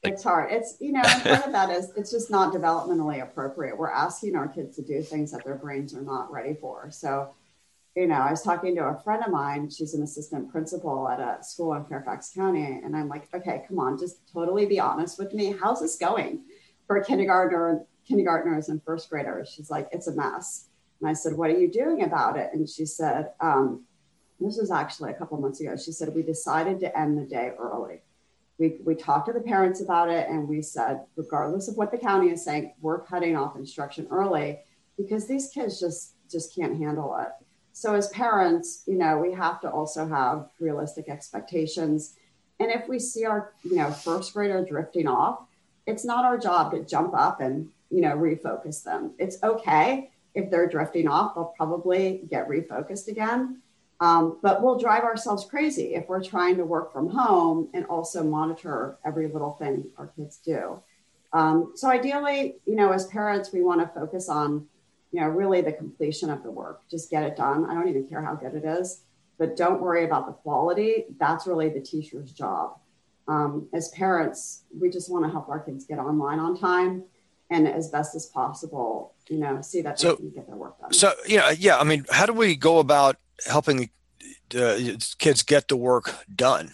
[0.03, 0.51] it's hard.
[0.51, 3.77] It's you know, part of that is it's just not developmentally appropriate.
[3.77, 6.89] We're asking our kids to do things that their brains are not ready for.
[6.91, 7.33] So
[7.95, 9.69] you know, I was talking to a friend of mine.
[9.69, 12.79] She's an assistant principal at a school in Fairfax County.
[12.83, 15.53] And I'm like, okay, come on, just totally be honest with me.
[15.61, 16.43] How's this going
[16.87, 19.49] for kindergartner, kindergartners and first graders?
[19.49, 20.67] She's like, it's a mess.
[21.01, 22.51] And I said, what are you doing about it?
[22.53, 23.83] And she said, um,
[24.39, 25.75] this was actually a couple months ago.
[25.75, 28.01] She said, we decided to end the day early.
[28.61, 31.97] We, we talked to the parents about it and we said, regardless of what the
[31.97, 34.59] county is saying, we're cutting off instruction early
[34.97, 37.29] because these kids just just can't handle it.
[37.73, 42.17] So as parents you know we have to also have realistic expectations.
[42.59, 45.39] And if we see our you know first grader drifting off
[45.87, 49.15] it's not our job to jump up and you know refocus them.
[49.17, 53.59] It's okay if they're drifting off they'll probably get refocused again
[54.01, 58.23] um, but we'll drive ourselves crazy if we're trying to work from home and also
[58.23, 60.81] monitor every little thing our kids do
[61.33, 64.67] um, so ideally you know as parents we want to focus on
[65.11, 66.81] you know, really the completion of the work.
[66.89, 67.65] Just get it done.
[67.65, 69.01] I don't even care how good it is,
[69.37, 71.05] but don't worry about the quality.
[71.19, 72.77] That's really the teacher's job.
[73.27, 77.03] Um, as parents, we just want to help our kids get online on time
[77.49, 80.79] and as best as possible, you know, see that they so, can get their work
[80.79, 80.93] done.
[80.93, 81.77] So, yeah, yeah.
[81.77, 83.89] I mean, how do we go about helping
[84.55, 84.77] uh,
[85.17, 86.71] kids get the work done?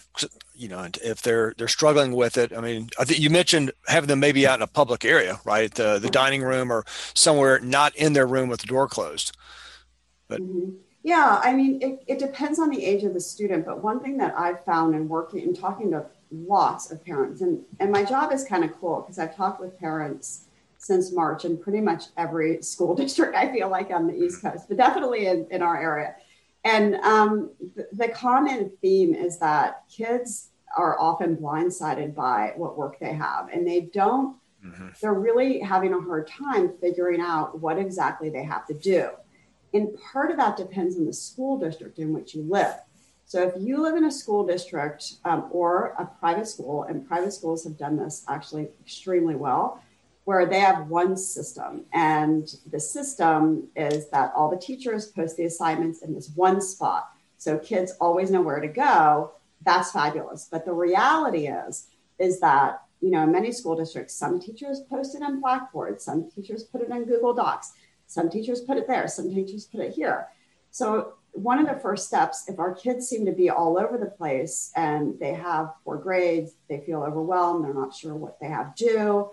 [0.58, 2.52] you know, if they're they're struggling with it.
[2.52, 5.72] I mean, I think you mentioned having them maybe out in a public area, right?
[5.72, 9.36] The the dining room or somewhere not in their room with the door closed.
[10.26, 10.70] But mm-hmm.
[11.04, 13.66] yeah, I mean, it, it depends on the age of the student.
[13.66, 17.62] But one thing that I've found in working and talking to lots of parents, and
[17.78, 20.46] and my job is kind of cool because I've talked with parents
[20.78, 24.64] since March in pretty much every school district I feel like on the East Coast,
[24.66, 26.16] but definitely in, in our area.
[26.64, 32.98] And um, the, the common theme is that kids are often blindsided by what work
[33.00, 34.88] they have and they don't, mm-hmm.
[35.00, 39.10] they're really having a hard time figuring out what exactly they have to do.
[39.74, 42.74] And part of that depends on the school district in which you live.
[43.26, 47.32] So if you live in a school district um, or a private school, and private
[47.32, 49.82] schools have done this actually extremely well,
[50.28, 51.86] where they have one system.
[51.94, 57.08] And the system is that all the teachers post the assignments in this one spot.
[57.38, 59.32] So kids always know where to go.
[59.62, 60.46] That's fabulous.
[60.50, 61.86] But the reality is,
[62.18, 66.30] is that, you know, in many school districts, some teachers post it on Blackboard, some
[66.30, 67.72] teachers put it on Google Docs,
[68.06, 70.28] some teachers put it there, some teachers put it here.
[70.70, 74.10] So one of the first steps, if our kids seem to be all over the
[74.10, 78.76] place and they have poor grades, they feel overwhelmed, they're not sure what they have
[78.76, 79.30] due,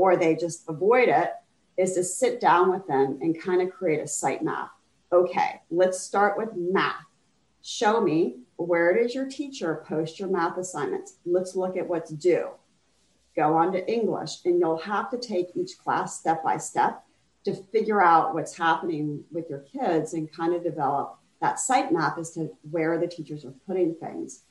[0.00, 1.34] or they just avoid it
[1.76, 4.70] is to sit down with them and kind of create a site map.
[5.12, 7.04] Okay, let's start with math.
[7.62, 11.16] Show me where does your teacher post your math assignments?
[11.26, 12.48] Let's look at what's due.
[13.36, 17.02] Go on to English, and you'll have to take each class step by step
[17.44, 22.16] to figure out what's happening with your kids and kind of develop that site map
[22.16, 24.44] as to where the teachers are putting things.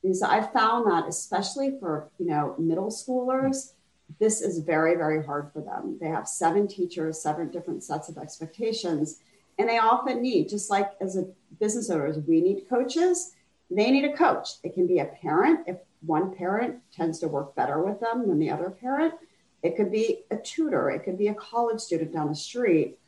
[0.00, 3.72] Because I found that especially for you know middle schoolers,
[4.18, 5.98] this is very, very hard for them.
[6.00, 9.20] They have seven teachers, seven different sets of expectations,
[9.58, 11.26] and they often need, just like as a
[11.60, 13.34] business owners, we need coaches.
[13.70, 14.50] They need a coach.
[14.62, 18.38] It can be a parent if one parent tends to work better with them than
[18.38, 19.14] the other parent.
[19.62, 20.90] It could be a tutor.
[20.90, 22.98] It could be a college student down the street.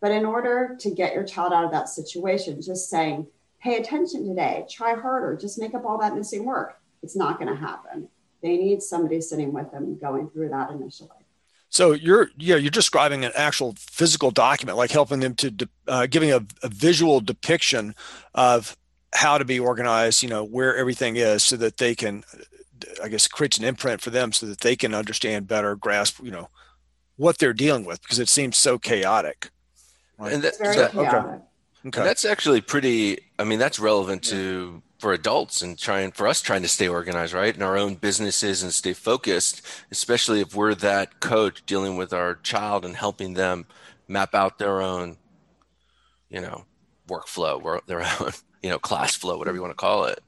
[0.00, 3.26] But in order to get your child out of that situation, just saying,
[3.60, 6.78] pay attention today, try harder, just make up all that missing work.
[7.02, 8.08] It's not going to happen.
[8.44, 11.08] They need somebody sitting with them going through that initially.
[11.70, 16.30] So you're yeah you're describing an actual physical document, like helping them to uh, giving
[16.30, 17.94] a, a, visual depiction
[18.34, 18.76] of
[19.14, 20.22] how to be organized.
[20.22, 22.22] You know where everything is, so that they can,
[23.02, 26.30] I guess, creates an imprint for them, so that they can understand better, grasp you
[26.30, 26.50] know
[27.16, 29.48] what they're dealing with, because it seems so chaotic.
[30.18, 30.34] Right?
[30.34, 31.14] And that's very that, chaotic.
[31.14, 31.44] Okay.
[31.86, 32.00] Okay.
[32.00, 33.20] And that's actually pretty.
[33.38, 37.34] I mean, that's relevant to for adults and trying for us trying to stay organized,
[37.34, 42.14] right, in our own businesses and stay focused, especially if we're that coach dealing with
[42.14, 43.66] our child and helping them
[44.08, 45.18] map out their own,
[46.30, 46.64] you know,
[47.06, 48.30] workflow, or their own,
[48.62, 50.20] you know, class flow, whatever you want to call it.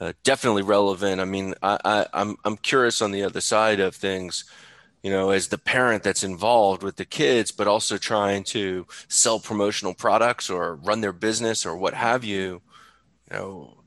[0.00, 1.20] Uh, definitely relevant.
[1.20, 4.44] I mean, I, I, I'm I'm curious on the other side of things
[5.04, 9.38] you know, as the parent that's involved with the kids, but also trying to sell
[9.38, 12.60] promotional products or run their business or what have you,
[13.30, 13.79] you know,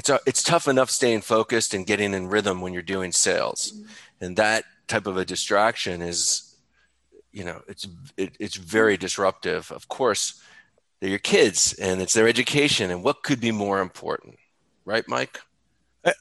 [0.00, 3.72] it's a, it's tough enough staying focused and getting in rhythm when you're doing sales,
[3.72, 4.24] mm-hmm.
[4.24, 6.56] and that type of a distraction is,
[7.32, 7.86] you know, it's
[8.16, 9.70] it, it's very disruptive.
[9.70, 10.42] Of course,
[11.00, 14.38] they're your kids, and it's their education, and what could be more important,
[14.86, 15.38] right, Mike?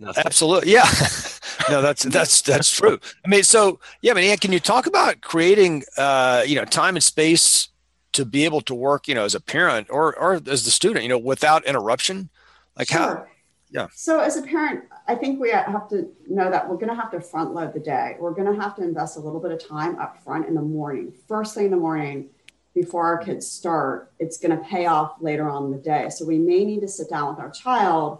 [0.02, 0.24] Nothing.
[0.26, 0.84] Absolutely, yeah.
[1.70, 3.00] no, that's that's that's true.
[3.24, 6.98] I mean, so yeah, I mean, can you talk about creating, uh, you know, time
[6.98, 7.70] and space
[8.12, 11.04] to be able to work, you know, as a parent or or as the student,
[11.04, 12.30] you know, without interruption?
[12.78, 13.00] Like sure.
[13.00, 13.29] how?
[13.71, 13.88] Yeah.
[13.93, 17.12] So as a parent, I think we have to know that we're going to have
[17.12, 18.15] to front load the day.
[18.19, 20.62] We're going to have to invest a little bit of time up front in the
[20.62, 22.29] morning, first thing in the morning,
[22.73, 24.12] before our kids start.
[24.19, 26.10] It's going to pay off later on in the day.
[26.10, 28.19] So we may need to sit down with our child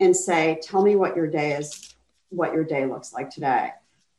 [0.00, 1.94] and say, "Tell me what your day is,
[2.30, 3.70] what your day looks like today."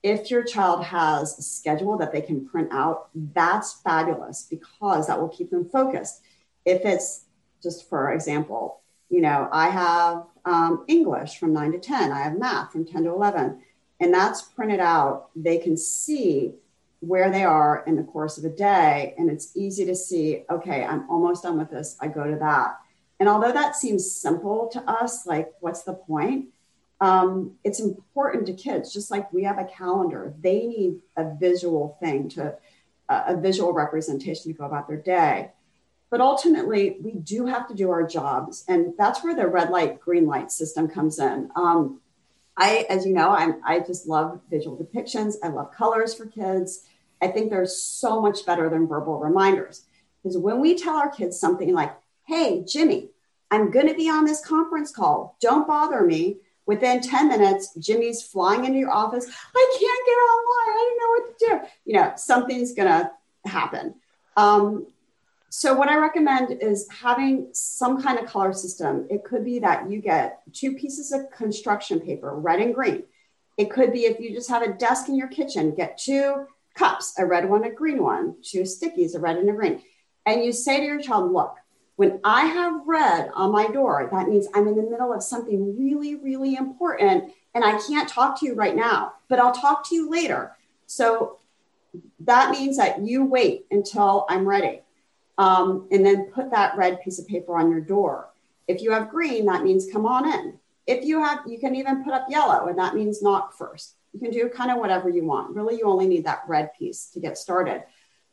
[0.01, 5.19] If your child has a schedule that they can print out, that's fabulous because that
[5.19, 6.21] will keep them focused.
[6.65, 7.25] If it's
[7.61, 12.37] just for example, you know, I have um, English from 9 to 10, I have
[12.37, 13.61] math from 10 to 11,
[13.99, 15.29] and that's printed out.
[15.35, 16.53] They can see
[16.99, 20.83] where they are in the course of a day, and it's easy to see, okay,
[20.83, 22.79] I'm almost done with this, I go to that.
[23.19, 26.47] And although that seems simple to us, like, what's the point?
[26.99, 30.33] Um, it's important to kids, just like we have a calendar.
[30.41, 32.55] They need a visual thing to,
[33.09, 35.51] uh, a visual representation to go about their day.
[36.13, 38.65] But ultimately, we do have to do our jobs.
[38.67, 41.49] And that's where the red light, green light system comes in.
[41.55, 42.01] Um,
[42.55, 45.37] I, as you know, I'm, I just love visual depictions.
[45.43, 46.85] I love colors for kids.
[47.19, 49.85] I think they're so much better than verbal reminders.
[50.21, 51.95] Because when we tell our kids something like,
[52.27, 53.09] hey, Jimmy,
[53.49, 55.35] I'm going to be on this conference call.
[55.41, 56.37] Don't bother me.
[56.67, 59.25] Within 10 minutes, Jimmy's flying into your office.
[59.55, 60.75] I can't get online.
[60.77, 61.91] I don't know what to do.
[61.91, 63.11] You know, something's going to
[63.49, 63.95] happen.
[64.37, 64.85] Um,
[65.55, 69.05] so what I recommend is having some kind of color system.
[69.11, 73.03] It could be that you get two pieces of construction paper, red and green.
[73.55, 77.13] It could be if you just have a desk in your kitchen, get two cups,
[77.19, 79.83] a red one, a green one, two stickies, a red and a green.
[80.25, 81.55] And you say to your child, look,
[81.97, 85.77] when I have red on my door, that means I'm in the middle of something
[85.77, 89.95] really, really important and I can't talk to you right now, but I'll talk to
[89.95, 90.57] you later.
[90.87, 91.37] So
[92.21, 94.82] that means that you wait until I'm ready
[95.37, 98.29] um, and then put that red piece of paper on your door.
[98.67, 100.59] If you have green, that means come on in.
[100.85, 103.95] If you have, you can even put up yellow, and that means knock first.
[104.13, 105.55] You can do kind of whatever you want.
[105.55, 107.83] Really, you only need that red piece to get started.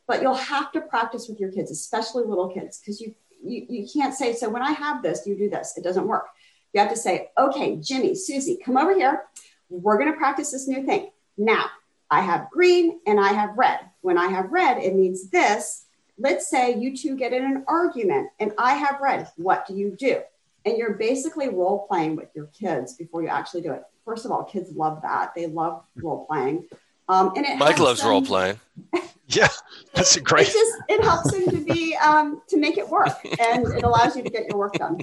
[0.07, 3.87] But you'll have to practice with your kids, especially little kids, because you, you you
[3.91, 5.77] can't say, so when I have this, you do this.
[5.77, 6.27] It doesn't work.
[6.73, 9.23] You have to say, okay, Jimmy, Susie, come over here.
[9.69, 11.09] We're going to practice this new thing.
[11.37, 11.65] Now,
[12.09, 13.79] I have green and I have red.
[14.01, 15.85] When I have red, it means this
[16.17, 19.27] let's say you two get in an argument and I have red.
[19.37, 20.21] What do you do?
[20.65, 23.83] And you're basically role playing with your kids before you actually do it.
[24.05, 25.33] First of all, kids love that.
[25.35, 26.67] They love role playing.
[27.09, 28.59] Um, and it Mike loves them, role playing.
[29.27, 29.47] yeah,
[29.93, 30.47] that's a great.
[30.47, 34.15] It just it helps them to be um, to make it work, and it allows
[34.15, 34.99] you to get your work done.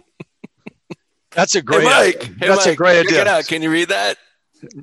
[1.33, 1.83] That's a great.
[1.83, 3.43] Hey Mike, hey that's Mike, a great idea.
[3.43, 4.17] Can you read that?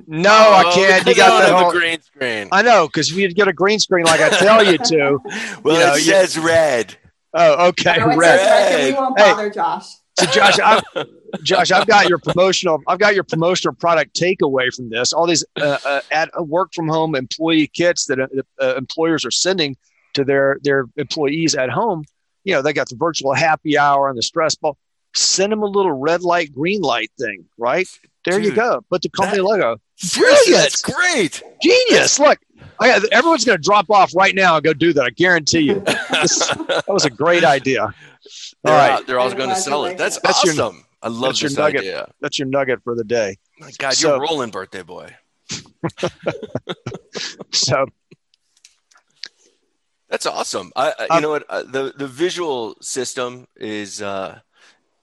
[0.06, 1.06] No, oh, I can't.
[1.06, 2.48] You got the whole, green screen.
[2.52, 5.18] I know because we get a green screen like I tell you to.
[5.62, 6.96] well, you know, it says you, red.
[7.34, 8.16] Oh, okay, no, red.
[8.16, 8.86] red.
[8.86, 9.86] We won't bother hey, Josh.
[10.18, 10.82] So Josh, I've,
[11.42, 12.82] Josh, I've got your promotional.
[12.86, 15.12] I've got your promotional product takeaway from this.
[15.12, 18.26] All these uh, uh, at uh, work from home employee kits that uh,
[18.60, 19.76] uh, employers are sending
[20.14, 22.04] to their their employees at home.
[22.44, 24.78] You know, they got the virtual happy hour and the stress ball.
[25.14, 27.88] Send them a little red light, green light thing, right?
[28.26, 28.84] There Dude, you go.
[28.90, 29.80] Put the company that, logo.
[30.14, 30.46] Brilliant.
[30.50, 31.42] That's great.
[31.62, 32.18] Genius.
[32.18, 32.38] Look,
[32.80, 35.04] I, everyone's going to drop off right now and go do that.
[35.04, 35.80] I guarantee you.
[35.80, 37.82] this, that was a great idea.
[37.84, 39.06] All right.
[39.06, 39.96] They're all going to sell it.
[39.96, 40.56] That's, that's awesome.
[40.76, 41.80] Your, I love That's your nugget.
[41.82, 42.12] idea.
[42.20, 43.38] That's your nugget for the day.
[43.60, 45.14] My God, So- you're rolling, birthday boy.
[47.52, 47.86] So
[50.08, 50.72] That's awesome.
[50.76, 54.40] I, I you Um, know what uh, the the visual system is uh,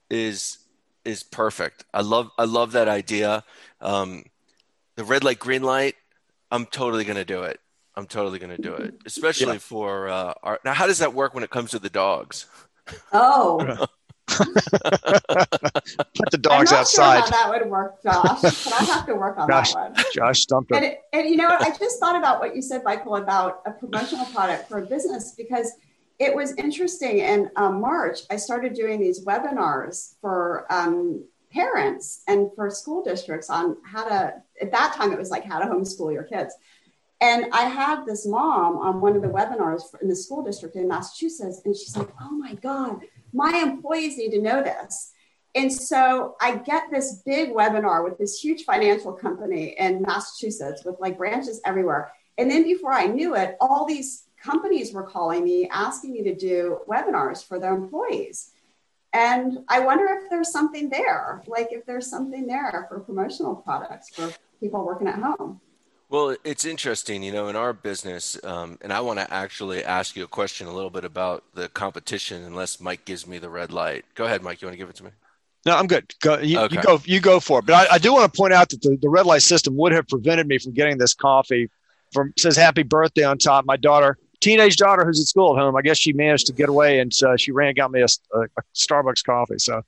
[0.08, 0.58] is
[1.04, 1.84] is perfect.
[1.92, 3.44] I love I love that idea.
[3.80, 4.24] Um,
[4.96, 5.94] the red light, green light.
[6.50, 7.60] I'm totally gonna do it.
[7.96, 10.60] I'm totally gonna do it, especially for uh, our.
[10.64, 12.46] Now, how does that work when it comes to the dogs?
[13.12, 13.86] Oh,
[14.28, 14.38] put
[16.30, 17.26] the dogs I'm not outside.
[17.28, 18.40] Sure how that would work, Josh.
[18.42, 19.74] but I have to work on Gosh.
[19.74, 20.04] that one.
[20.14, 20.76] Josh stumped her.
[20.76, 21.62] And, it- and you know what?
[21.62, 25.32] I just thought about what you said, Michael, about a promotional product for a business
[25.36, 25.72] because
[26.18, 27.18] it was interesting.
[27.18, 33.50] In um, March, I started doing these webinars for um, parents and for school districts
[33.50, 36.54] on how to, at that time, it was like how to homeschool your kids.
[37.20, 40.88] And I had this mom on one of the webinars in the school district in
[40.88, 43.00] Massachusetts, and she's like, oh my God,
[43.32, 45.12] my employees need to know this.
[45.54, 50.96] And so I get this big webinar with this huge financial company in Massachusetts with
[50.98, 52.10] like branches everywhere.
[52.36, 56.34] And then before I knew it, all these companies were calling me asking me to
[56.34, 58.50] do webinars for their employees.
[59.12, 64.10] And I wonder if there's something there, like if there's something there for promotional products
[64.10, 65.60] for people working at home.
[66.10, 70.16] Well, it's interesting, you know, in our business, um, and I want to actually ask
[70.16, 73.72] you a question a little bit about the competition, unless Mike gives me the red
[73.72, 74.04] light.
[74.14, 74.60] Go ahead, Mike.
[74.60, 75.10] You want to give it to me?
[75.64, 76.14] No, I'm good.
[76.20, 76.76] Go, you, Okay.
[76.76, 77.00] you go.
[77.04, 77.66] You go for it.
[77.66, 79.92] But I, I do want to point out that the, the red light system would
[79.92, 81.70] have prevented me from getting this coffee.
[82.12, 83.64] From says happy birthday on top.
[83.64, 85.76] My daughter, teenage daughter, who's at school at home.
[85.76, 88.06] I guess she managed to get away, and uh, she ran and got me a,
[88.36, 89.58] a, a Starbucks coffee.
[89.58, 89.82] So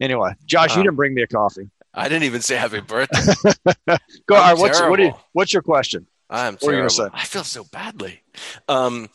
[0.00, 1.70] anyway, Josh, you Um, didn't bring me a coffee.
[1.94, 3.52] I didn't even say happy birthday.
[4.26, 4.36] Go.
[4.36, 4.58] I'm right.
[4.58, 5.12] What's what you.
[5.32, 6.06] What's your question?
[6.30, 6.96] I'm What were you terrible.
[6.96, 7.20] gonna say?
[7.20, 8.22] I feel so badly.
[8.68, 9.08] Um,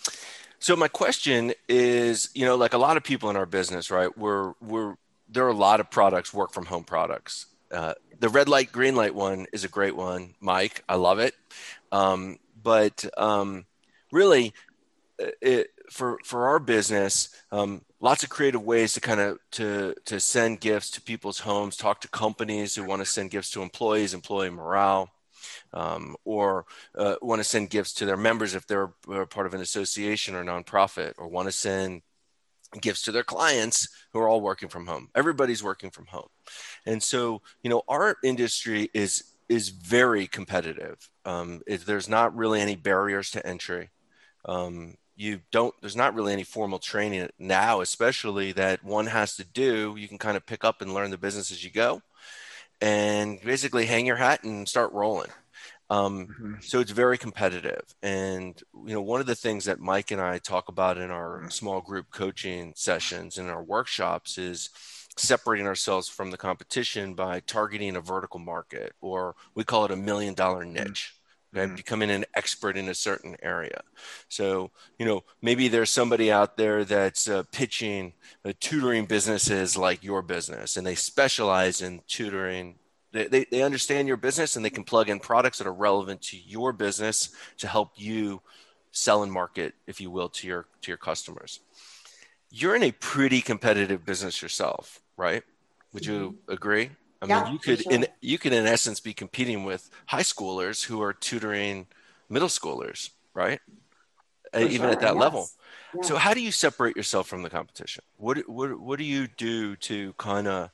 [0.59, 4.15] so my question is, you know, like a lot of people in our business, right?
[4.17, 4.95] We're we're
[5.29, 7.45] there are a lot of products, work from home products.
[7.71, 10.83] Uh, the red light, green light one is a great one, Mike.
[10.87, 11.33] I love it.
[11.91, 13.65] Um, but um,
[14.11, 14.53] really,
[15.19, 20.19] it, for for our business, um, lots of creative ways to kind of to to
[20.19, 21.75] send gifts to people's homes.
[21.75, 25.11] Talk to companies who want to send gifts to employees, employee morale
[25.73, 26.65] um, or
[26.97, 28.87] uh, want to send gifts to their members if they're
[29.29, 32.01] part of an association or nonprofit, or want to send
[32.81, 35.09] gifts to their clients who are all working from home.
[35.15, 36.29] Everybody's working from home,
[36.85, 41.09] and so you know our industry is is very competitive.
[41.25, 43.89] Um, there's not really any barriers to entry.
[44.45, 45.73] Um, you don't.
[45.81, 49.95] There's not really any formal training now, especially that one has to do.
[49.97, 52.01] You can kind of pick up and learn the business as you go,
[52.81, 55.29] and basically hang your hat and start rolling.
[55.89, 56.53] Um, mm-hmm.
[56.61, 57.83] so it's very competitive.
[58.01, 61.39] And, you know, one of the things that Mike and I talk about in our
[61.39, 61.49] mm-hmm.
[61.49, 64.69] small group coaching sessions and our workshops is
[65.17, 69.95] separating ourselves from the competition by targeting a vertical market, or we call it a
[69.95, 70.83] million dollar mm-hmm.
[70.83, 71.15] niche.
[71.55, 71.67] Okay?
[71.67, 71.75] Mhm.
[71.75, 73.81] Becoming an expert in a certain area.
[74.27, 78.13] So, you know, maybe there's somebody out there that's uh, pitching
[78.43, 82.79] uh, tutoring businesses like your business, and they specialize in tutoring
[83.11, 86.21] they, they, they understand your business and they can plug in products that are relevant
[86.23, 88.41] to your business to help you
[88.91, 91.59] sell and market if you will to your to your customers
[92.49, 95.43] you're in a pretty competitive business yourself right
[95.93, 96.89] would you agree
[97.23, 100.83] i Yeah, mean you could in you could in essence be competing with high schoolers
[100.85, 101.87] who are tutoring
[102.29, 103.59] middle schoolers right
[104.53, 105.23] For even at that yes.
[105.25, 105.49] level
[105.95, 106.01] Yeah.
[106.07, 109.75] so how do you separate yourself from the competition what what, what do you do
[109.89, 110.69] to kind of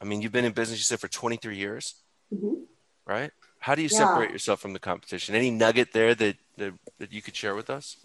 [0.00, 1.94] i mean you've been in business you said for 23 years
[2.32, 2.66] Mhm.
[3.06, 3.30] right?
[3.60, 3.98] How do you Yeah.
[3.98, 5.34] separate yourself from the competition?
[5.34, 7.96] Any nugget there that, that, that you could share with us?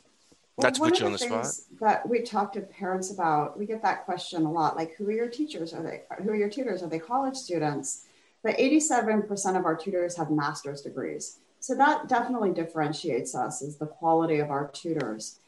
[0.64, 1.48] Not to one put you on the spot.
[1.80, 4.76] That we talk to parents about, we get that question a lot.
[4.76, 5.74] Like, who are your teachers?
[5.74, 6.84] Are they who are your tutors?
[6.84, 8.06] Are they college students?
[8.44, 11.40] But 87% of our tutors have master's degrees.
[11.60, 15.40] So that definitely differentiates us is the quality of our tutors.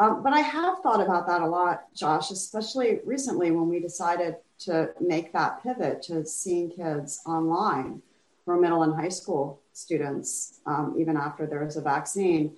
[0.00, 4.36] Um, but I have thought about that a lot, Josh, especially recently when we decided
[4.60, 8.02] to make that pivot to seeing kids online
[8.44, 12.56] for middle and high school students, um, even after there was a vaccine.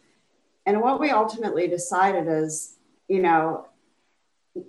[0.67, 2.77] And what we ultimately decided is,
[3.09, 3.67] you know,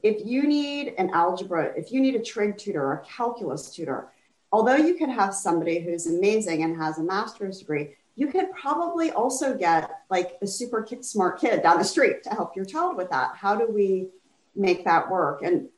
[0.02, 4.12] if you need an algebra, if you need a trig tutor or a calculus tutor,
[4.52, 9.12] although you could have somebody who's amazing and has a master's degree, you could probably
[9.12, 13.10] also get like a super smart kid down the street to help your child with
[13.10, 13.36] that.
[13.36, 14.10] How do we
[14.56, 15.42] make that work?
[15.42, 15.70] And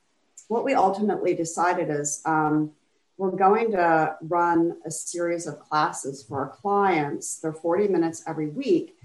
[0.49, 2.71] what we ultimately decided is um,
[3.17, 7.37] we're going to run a series of classes for our clients.
[7.37, 8.97] They're 40 minutes every week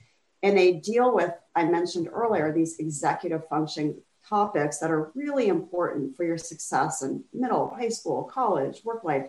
[0.42, 3.96] and they deal with i mentioned earlier these executive function
[4.30, 9.26] topics that are really important for your success in middle, high school, college, work life.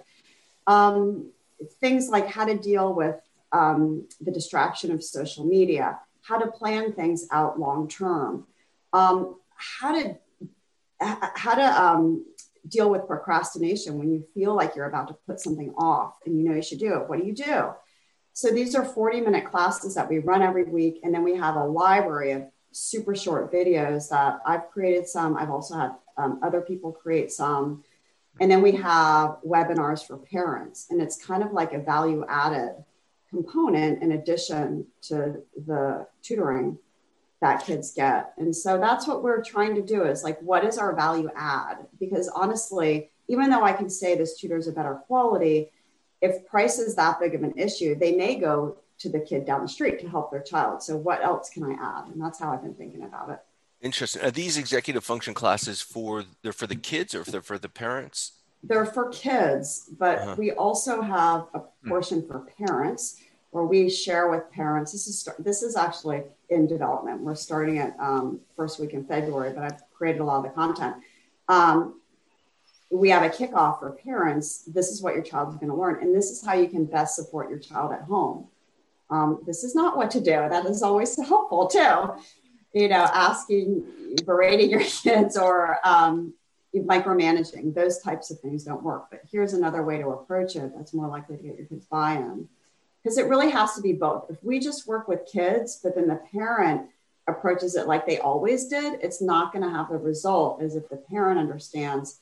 [0.68, 1.32] Um,
[1.80, 3.16] things like how to deal with
[3.52, 8.46] um, the distraction of social media, how to plan things out long term,
[8.94, 10.18] um, how to
[11.00, 12.24] how to um,
[12.68, 16.48] deal with procrastination when you feel like you're about to put something off and you
[16.48, 17.10] know you should do it.
[17.10, 17.72] What do you do?
[18.34, 21.56] So these are 40 minute classes that we run every week, and then we have
[21.56, 25.36] a library of super short videos that I've created some.
[25.36, 27.84] I've also had um, other people create some.
[28.40, 32.76] And then we have webinars for parents, and it's kind of like a value added
[33.30, 36.78] component in addition to the tutoring
[37.42, 38.34] that kids get.
[38.38, 41.88] And so that's what we're trying to do is like, what is our value add?
[42.00, 45.72] Because honestly, even though I can say this tutor is a better quality,
[46.22, 49.62] if price is that big of an issue, they may go to the kid down
[49.62, 50.84] the street to help their child.
[50.84, 52.08] So what else can I add?
[52.08, 53.40] And that's how I've been thinking about it.
[53.82, 54.22] Interesting.
[54.22, 57.70] Are these executive function classes for they're for the kids or if they're for the
[57.70, 58.34] parents?
[58.64, 60.36] They're for kids, but uh-huh.
[60.38, 61.90] we also have a hmm.
[61.90, 63.20] portion for parents
[63.50, 64.92] where we share with parents.
[64.92, 67.22] This is this is actually in development.
[67.22, 70.50] We're starting it um, first week in February, but I've created a lot of the
[70.50, 70.98] content.
[71.50, 72.01] Um,
[72.92, 74.64] we have a kickoff for parents.
[74.66, 76.86] This is what your child is going to learn, and this is how you can
[76.86, 78.48] best support your child at home.
[79.10, 80.32] Um, this is not what to do.
[80.32, 82.14] That is always helpful too.
[82.74, 83.86] You know, asking,
[84.26, 86.34] berating your kids, or um,
[86.76, 87.74] micromanaging.
[87.74, 89.08] Those types of things don't work.
[89.10, 92.48] But here's another way to approach it that's more likely to get your kids buy-in
[93.04, 94.30] because it really has to be both.
[94.30, 96.88] If we just work with kids, but then the parent
[97.28, 100.88] approaches it like they always did, it's not going to have the result as if
[100.90, 102.20] the parent understands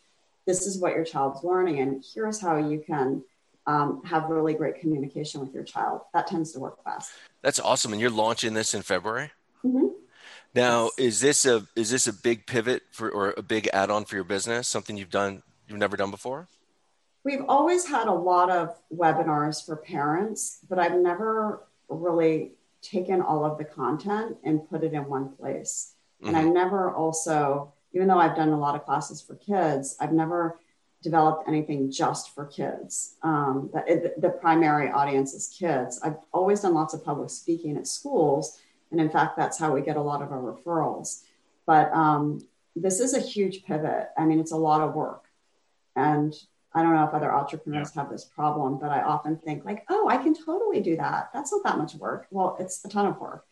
[0.50, 3.24] this is what your child's learning and here's how you can
[3.68, 6.02] um, have really great communication with your child.
[6.12, 7.12] That tends to work best.
[7.44, 7.92] That's awesome.
[7.94, 9.30] And you're launching this in February?
[9.64, 9.90] Mm-hmm.
[10.56, 10.92] Now, yes.
[10.98, 14.24] is this a is this a big pivot for or a big add-on for your
[14.24, 14.68] business?
[14.68, 16.48] Something you've done you've never done before?
[17.24, 23.46] We've always had a lot of webinars for parents, but I've never really taken all
[23.46, 25.94] of the content and put it in one place.
[26.24, 26.30] Mm-hmm.
[26.30, 30.14] And I've never also, even though I've done a lot of classes for kids, I've
[30.14, 30.60] never
[31.02, 33.16] developed anything just for kids.
[33.24, 36.00] Um, the, the primary audience is kids.
[36.04, 38.60] I've always done lots of public speaking at schools.
[38.92, 41.22] And in fact, that's how we get a lot of our referrals.
[41.66, 42.42] But um,
[42.76, 44.10] this is a huge pivot.
[44.18, 45.26] I mean, it's a lot of work.
[45.96, 46.34] And
[46.74, 48.02] I don't know if other entrepreneurs yeah.
[48.02, 51.30] have this problem, but I often think like, oh, I can totally do that.
[51.34, 52.28] That's not that much work.
[52.30, 53.46] Well, it's a ton of work.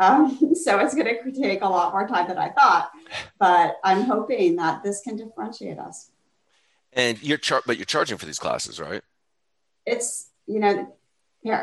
[0.00, 2.90] Um, so it's going to take a lot more time than I thought,
[3.38, 6.10] but I'm hoping that this can differentiate us.
[6.92, 9.02] And you're char- but you're charging for these classes, right?
[9.86, 10.92] It's you know,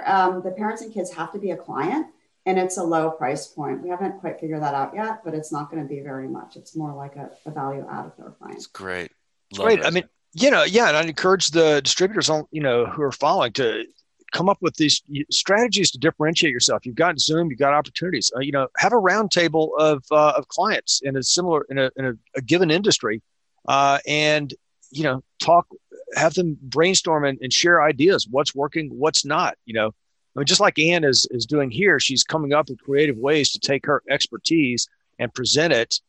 [0.06, 2.08] um, the parents and kids have to be a client,
[2.46, 3.84] and it's a low price point.
[3.84, 6.56] We haven't quite figured that out yet, but it's not going to be very much.
[6.56, 8.56] It's more like a, a value add of their client.
[8.56, 9.12] It's great.
[9.58, 9.80] Love great.
[9.80, 9.86] It.
[9.86, 13.12] I mean, you know, yeah, and I encourage the distributors on, you know, who are
[13.12, 13.84] following to
[14.32, 15.02] come up with these
[15.32, 16.86] strategies to differentiate yourself.
[16.86, 18.32] You've got Zoom, you've got opportunities.
[18.36, 21.92] Uh, you know, have a roundtable of uh, of clients in a similar in a,
[21.96, 23.22] in a, a given industry,
[23.68, 24.54] uh, and
[24.92, 25.68] you know, talk,
[26.16, 28.26] have them brainstorm and, and, share ideas.
[28.30, 29.58] What's working, what's not.
[29.66, 32.82] You know, I mean, just like Ann is is doing here, she's coming up with
[32.82, 34.88] creative ways to take her expertise
[35.20, 36.00] and present it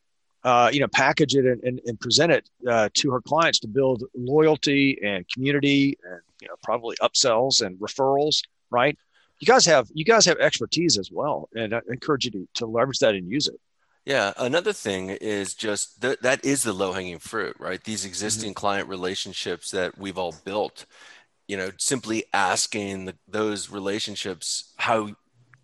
[0.49, 3.69] uh, you know, package it and, and, and present it uh, to her clients to
[3.69, 8.41] build loyalty and community and you know probably upsells and referrals.
[8.71, 8.97] Right?
[9.41, 12.67] You guys have you guys have expertise as well, and I encourage you to, to
[12.67, 13.61] leverage that and use it.
[14.07, 14.33] Yeah.
[14.39, 17.85] Another thing is just th- that is the low hanging fruit, right?
[17.85, 18.65] These existing mm-hmm.
[18.65, 20.87] client relationships that we've all built.
[21.47, 25.11] You know, simply asking the, those relationships how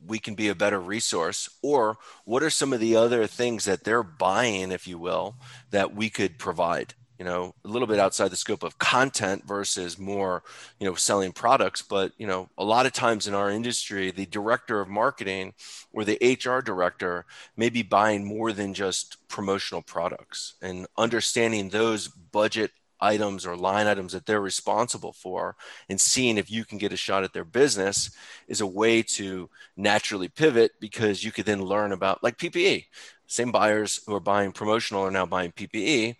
[0.06, 1.48] we can be a better resource?
[1.62, 5.36] Or what are some of the other things that they're buying if you will
[5.70, 6.94] that we could provide?
[7.18, 10.42] You know a little bit outside the scope of content versus more
[10.80, 14.26] you know selling products but you know a lot of times in our industry the
[14.26, 15.54] director of marketing
[15.92, 17.24] or the hr director
[17.56, 20.54] may be buying more than just promotional products.
[20.62, 22.70] And understanding those budget
[23.00, 25.56] items or line items that they're responsible for
[25.88, 28.10] and seeing if you can get a shot at their business
[28.48, 32.86] is a way to naturally pivot because you could then learn about like PPE.
[33.26, 36.16] Same buyers who are buying promotional are now buying PPE.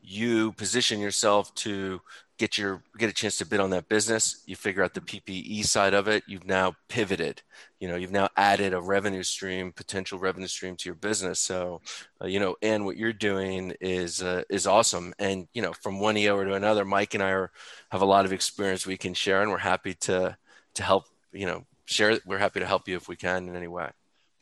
[0.00, 2.00] You position yourself to
[2.38, 4.42] get your get a chance to bid on that business.
[4.46, 6.24] You figure out the ppe side of it.
[6.26, 7.42] You've now pivoted
[7.82, 11.40] you know you've now added a revenue stream potential revenue stream to your business.
[11.40, 11.80] So
[12.22, 15.12] uh, you know and what you're doing is uh, is awesome.
[15.18, 17.50] And you know from one eo to another mike and i are
[17.90, 20.36] have a lot of experience we can share and we're happy to
[20.74, 23.68] to help you know share we're happy to help you if we can in any
[23.68, 23.90] way.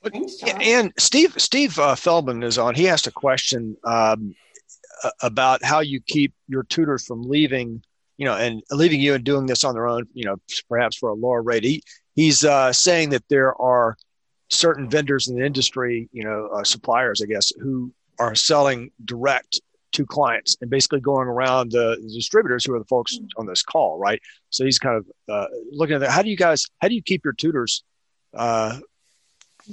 [0.02, 2.74] Thanks, And Steve Steve uh, Feldman is on.
[2.74, 4.34] He asked a question um,
[5.22, 7.82] about how you keep your tutors from leaving,
[8.16, 10.36] you know, and leaving you and doing this on their own, you know,
[10.68, 11.64] perhaps for a lower rate.
[11.64, 11.82] He,
[12.14, 13.96] he's uh, saying that there are
[14.48, 19.60] certain vendors in the industry, you know, uh, suppliers, I guess, who are selling direct
[19.92, 23.98] to clients and basically going around the, distributors who are the folks on this call,
[23.98, 24.20] right?
[24.50, 26.10] So he's kind of uh, looking at that.
[26.10, 26.66] How do you guys?
[26.80, 27.82] How do you keep your tutors
[28.34, 28.78] uh,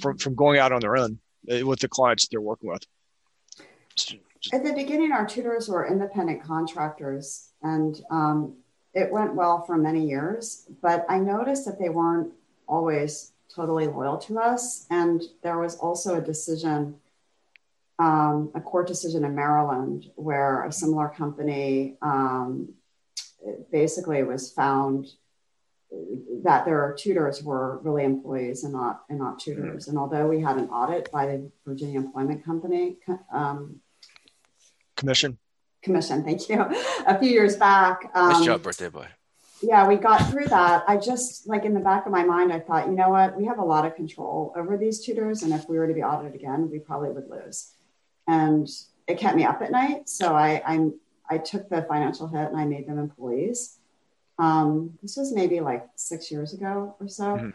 [0.02, 1.20] from from going out on their own
[1.52, 2.84] uh, with the clients they're working with?
[4.54, 8.56] At the beginning, our tutors were independent contractors, and um,
[8.94, 10.68] it went well for many years.
[10.82, 12.32] But I noticed that they weren't
[12.68, 16.96] always totally loyal to us, and there was also a decision
[18.00, 22.70] um, a court decision in Maryland where a similar company um,
[23.72, 25.08] basically was found
[26.44, 29.84] that their tutors were really employees and not and not tutors.
[29.84, 29.92] Mm-hmm.
[29.92, 32.98] And although we had an audit by the Virginia Employment Company
[33.34, 33.80] um,
[34.98, 35.38] Commission,
[35.82, 36.66] Commission, thank you,
[37.08, 38.12] a few years back.
[38.14, 39.08] nice job, birthday boy.
[39.62, 40.84] Yeah, we got through that.
[40.88, 43.46] I just like in the back of my mind, I thought, you know what, we
[43.46, 46.36] have a lot of control over these tutors, and if we were to be audited
[46.36, 47.72] again, we probably would lose
[48.28, 48.68] and
[49.08, 50.10] it kept me up at night.
[50.10, 50.94] So I, I'm,
[51.30, 53.80] I took the financial hit and I made them employees.
[54.38, 57.24] Um, this was maybe like six years ago or so.
[57.24, 57.50] Mm-hmm.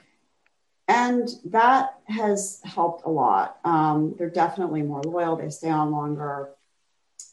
[0.89, 3.59] And that has helped a lot.
[3.65, 6.51] Um, they're definitely more loyal, they stay on longer.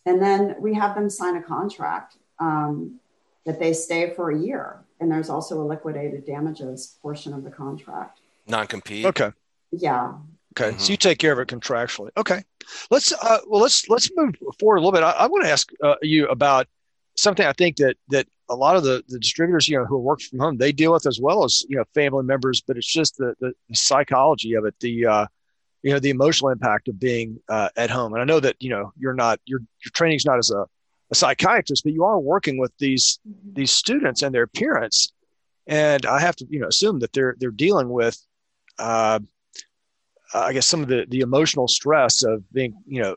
[0.05, 2.99] And then we have them sign a contract um,
[3.45, 4.83] that they stay for a year.
[4.99, 8.19] And there's also a liquidated damages portion of the contract.
[8.47, 9.05] Non compete.
[9.05, 9.31] Okay.
[9.71, 10.13] Yeah.
[10.57, 10.79] Okay, mm-hmm.
[10.79, 12.09] so you take care of it contractually.
[12.17, 12.43] Okay,
[12.89, 15.03] let's uh, well let's let's move forward a little bit.
[15.03, 16.67] I, I want to ask uh, you about
[17.15, 20.21] something I think that that a lot of the, the distributors you know who work
[20.21, 23.17] from home they deal with as well as you know family members, but it's just
[23.17, 25.25] the the, the psychology of it, the uh,
[25.83, 28.13] you know the emotional impact of being uh, at home.
[28.13, 30.65] And I know that you know you're not your your training's not as a,
[31.11, 33.19] a psychiatrist, but you are working with these
[33.53, 35.13] these students and their parents,
[35.67, 38.17] and I have to you know assume that they're they're dealing with.
[38.77, 39.19] Uh,
[40.33, 43.15] uh, I guess some of the the emotional stress of being you know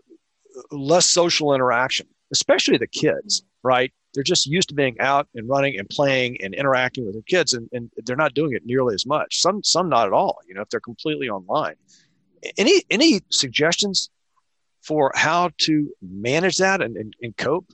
[0.70, 3.92] less social interaction, especially the kids, right?
[4.14, 7.54] They're just used to being out and running and playing and interacting with their kids,
[7.54, 9.40] and, and they're not doing it nearly as much.
[9.40, 10.38] Some some not at all.
[10.46, 11.74] You know, if they're completely online.
[12.58, 14.10] Any any suggestions
[14.82, 17.72] for how to manage that and, and, and cope?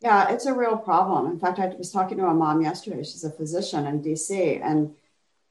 [0.00, 1.30] Yeah, it's a real problem.
[1.30, 3.02] In fact, I was talking to a mom yesterday.
[3.02, 4.94] She's a physician in DC, and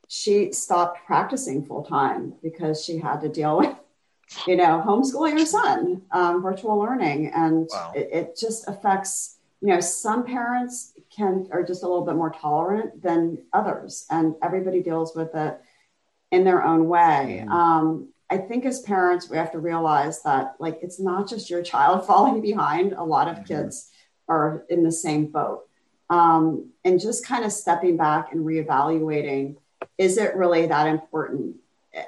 [0.07, 3.75] she stopped practicing full time because she had to deal with,
[4.47, 7.93] you know, homeschooling her son, um, virtual learning, and wow.
[7.95, 9.37] it, it, just affects.
[9.59, 14.35] You know, some parents can are just a little bit more tolerant than others, and
[14.43, 15.59] everybody deals with it
[16.33, 17.45] in their own way.
[17.45, 17.51] Mm.
[17.51, 21.61] Um, I think as parents, we have to realize that like it's not just your
[21.61, 22.93] child falling behind.
[22.93, 23.45] A lot of mm-hmm.
[23.45, 23.91] kids
[24.27, 25.67] are in the same boat,
[26.09, 29.57] um, and just kind of stepping back and reevaluating
[29.97, 31.57] is it really that important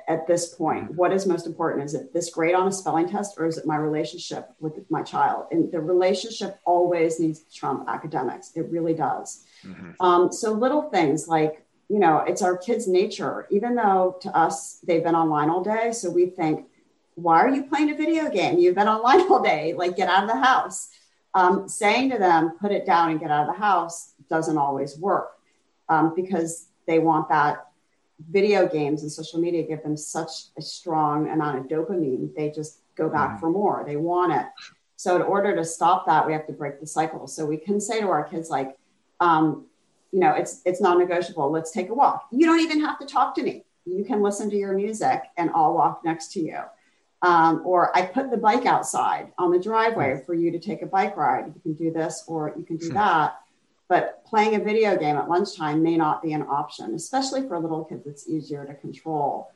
[0.08, 0.92] at this point?
[0.96, 1.86] What is most important?
[1.86, 5.04] Is it this grade on a spelling test or is it my relationship with my
[5.04, 5.48] child?
[5.52, 8.52] And the relationship always needs to trump academics.
[8.56, 9.46] It really does.
[9.64, 9.92] Mm-hmm.
[10.00, 14.80] Um, so little things like, you know, it's our kids' nature, even though to us
[14.84, 15.92] they've been online all day.
[15.92, 16.66] So we think,
[17.16, 18.58] why are you playing a video game?
[18.58, 19.74] You've been online all day.
[19.74, 20.90] Like, get out of the house.
[21.34, 24.98] Um, saying to them, put it down and get out of the house doesn't always
[24.98, 25.38] work
[25.90, 27.68] um, because they want that
[28.30, 32.80] video games and social media give them such a strong amount of dopamine they just
[32.96, 34.46] go back for more they want it
[34.96, 37.80] so in order to stop that we have to break the cycle so we can
[37.82, 38.78] say to our kids like
[39.20, 39.66] um,
[40.16, 43.36] you know it's it's non-negotiable let's take a walk you don't even have to talk
[43.36, 46.60] to me you can listen to your music and i'll walk next to you
[47.22, 50.26] um, or i put the bike outside on the driveway mm.
[50.26, 52.88] for you to take a bike ride you can do this or you can do
[52.88, 52.94] hmm.
[52.94, 53.40] that
[53.88, 57.86] but playing a video game at lunchtime may not be an option, especially for little
[57.86, 58.08] kids.
[58.08, 59.52] It's easier to control.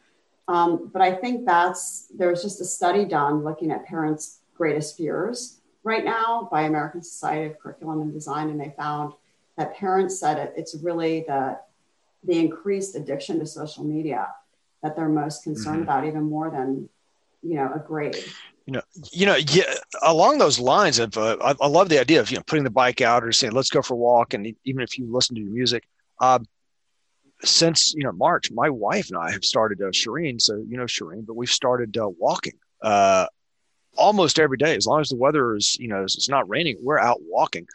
[0.47, 5.61] Um, but I think that's there's just a study done looking at parents' greatest fears
[5.83, 9.13] right now by American Society of Curriculum and Design, and they found
[9.59, 11.59] that parents said it, it's really the
[12.23, 14.27] the increased addiction to social media
[14.81, 15.83] that they're most concerned mm-hmm.
[15.83, 16.89] about, even more than
[17.43, 18.25] you know a grade
[18.69, 18.81] you know,
[19.11, 22.37] you know, yeah, along those lines of, uh, I, I, love the idea of, you
[22.37, 24.35] know, putting the bike out or saying, let's go for a walk.
[24.35, 25.87] And even if you listen to your music,
[26.21, 26.45] um,
[27.41, 30.39] since, you know, March, my wife and I have started, uh, Shireen.
[30.39, 33.25] So, you know, Shireen, but we've started uh, walking, uh,
[33.97, 36.99] almost every day, as long as the weather is, you know, it's not raining, we're
[36.99, 37.65] out walking.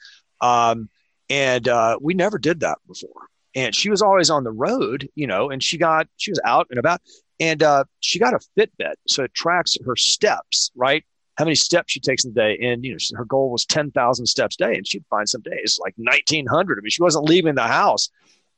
[0.41, 0.89] Um,
[1.29, 3.29] and, uh, we never did that before.
[3.55, 6.67] And she was always on the road, you know, and she got, she was out
[6.71, 7.01] and about
[7.41, 11.05] And uh, she got a Fitbit, so it tracks her steps, right?
[11.37, 12.59] How many steps she takes in a day.
[12.63, 14.75] And, you know, her goal was 10,000 steps a day.
[14.77, 16.79] And she'd find some days like 1,900.
[16.79, 18.11] I mean, she wasn't leaving the house.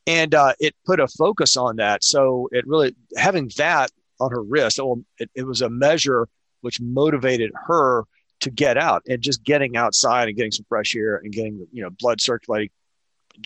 [0.07, 2.05] And uh, it put a focus on that.
[2.05, 3.91] So it really, having that
[4.21, 4.79] on her wrist,
[5.19, 6.29] it, it was a measure
[6.61, 8.05] which motivated her
[8.41, 11.83] to get out and just getting outside and getting some fresh air and getting, you
[11.83, 12.71] know, blood circulating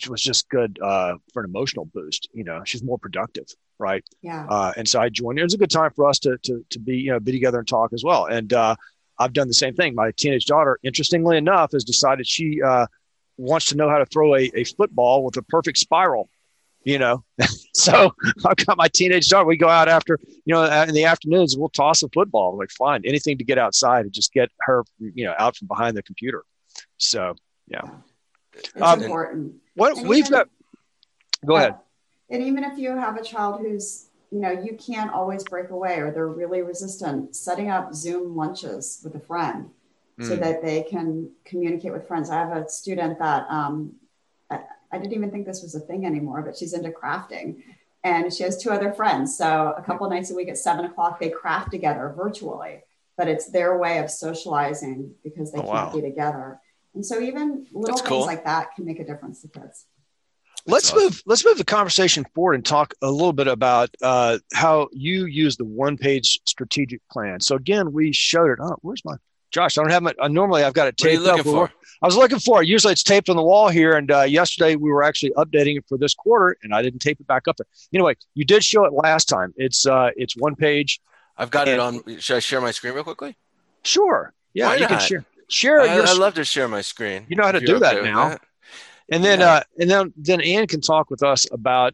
[0.07, 2.29] was just good uh, for an emotional boost.
[2.33, 3.45] You know, she's more productive,
[3.79, 4.03] right?
[4.21, 4.45] Yeah.
[4.49, 5.39] Uh, and so I joined.
[5.39, 7.59] It was a good time for us to to to be you know be together
[7.59, 8.25] and talk as well.
[8.25, 8.75] And uh,
[9.17, 9.95] I've done the same thing.
[9.95, 12.87] My teenage daughter, interestingly enough, has decided she uh,
[13.37, 16.29] wants to know how to throw a, a football with a perfect spiral.
[16.83, 17.23] You know,
[17.75, 18.11] so
[18.45, 19.45] I've got my teenage daughter.
[19.45, 21.55] We go out after, you know, in the afternoons.
[21.55, 22.53] We'll toss a football.
[22.53, 25.67] I'm like, fine, anything to get outside and just get her, you know, out from
[25.67, 26.43] behind the computer.
[26.97, 27.35] So,
[27.67, 27.81] yeah,
[28.53, 29.55] it's um, important.
[29.75, 30.49] What and we've even, got.
[31.45, 31.75] Go ahead.
[32.29, 35.99] And even if you have a child who's, you know, you can't always break away
[35.99, 39.69] or they're really resistant, setting up Zoom lunches with a friend
[40.19, 40.27] mm.
[40.27, 42.29] so that they can communicate with friends.
[42.29, 43.95] I have a student that um,
[44.91, 47.63] I, I didn't even think this was a thing anymore, but she's into crafting
[48.03, 49.37] and she has two other friends.
[49.37, 52.81] So a couple nights a week at seven o'clock, they craft together virtually,
[53.17, 55.93] but it's their way of socializing because they oh, can't wow.
[55.93, 56.59] be together.
[56.93, 58.25] And so even little That's things cool.
[58.25, 59.85] like that can make a difference to kids.
[60.67, 61.05] Let's awesome.
[61.05, 61.23] move.
[61.25, 65.57] Let's move the conversation forward and talk a little bit about uh, how you use
[65.57, 67.39] the one-page strategic plan.
[67.39, 68.59] So again, we showed it.
[68.61, 69.15] Oh, where's my
[69.51, 69.77] Josh?
[69.77, 70.15] I don't have it.
[70.19, 71.41] Uh, normally, I've got it taped up.
[71.41, 71.71] For?
[72.01, 72.67] I was looking for it.
[72.67, 73.95] Usually, it's taped on the wall here.
[73.95, 77.19] And uh, yesterday, we were actually updating it for this quarter, and I didn't tape
[77.19, 77.67] it back up there.
[77.93, 79.53] Anyway, you did show it last time.
[79.57, 80.99] It's uh, it's one page.
[81.37, 82.19] I've got and, it on.
[82.19, 83.35] Should I share my screen real quickly?
[83.83, 84.33] Sure.
[84.53, 84.89] Yeah, Why you not?
[84.89, 85.81] can share share.
[85.81, 87.25] I, I love to share my screen.
[87.29, 88.29] You know how to do that now.
[88.29, 88.41] That.
[89.11, 89.51] And then, yeah.
[89.51, 91.93] uh, and then, then Ann can talk with us about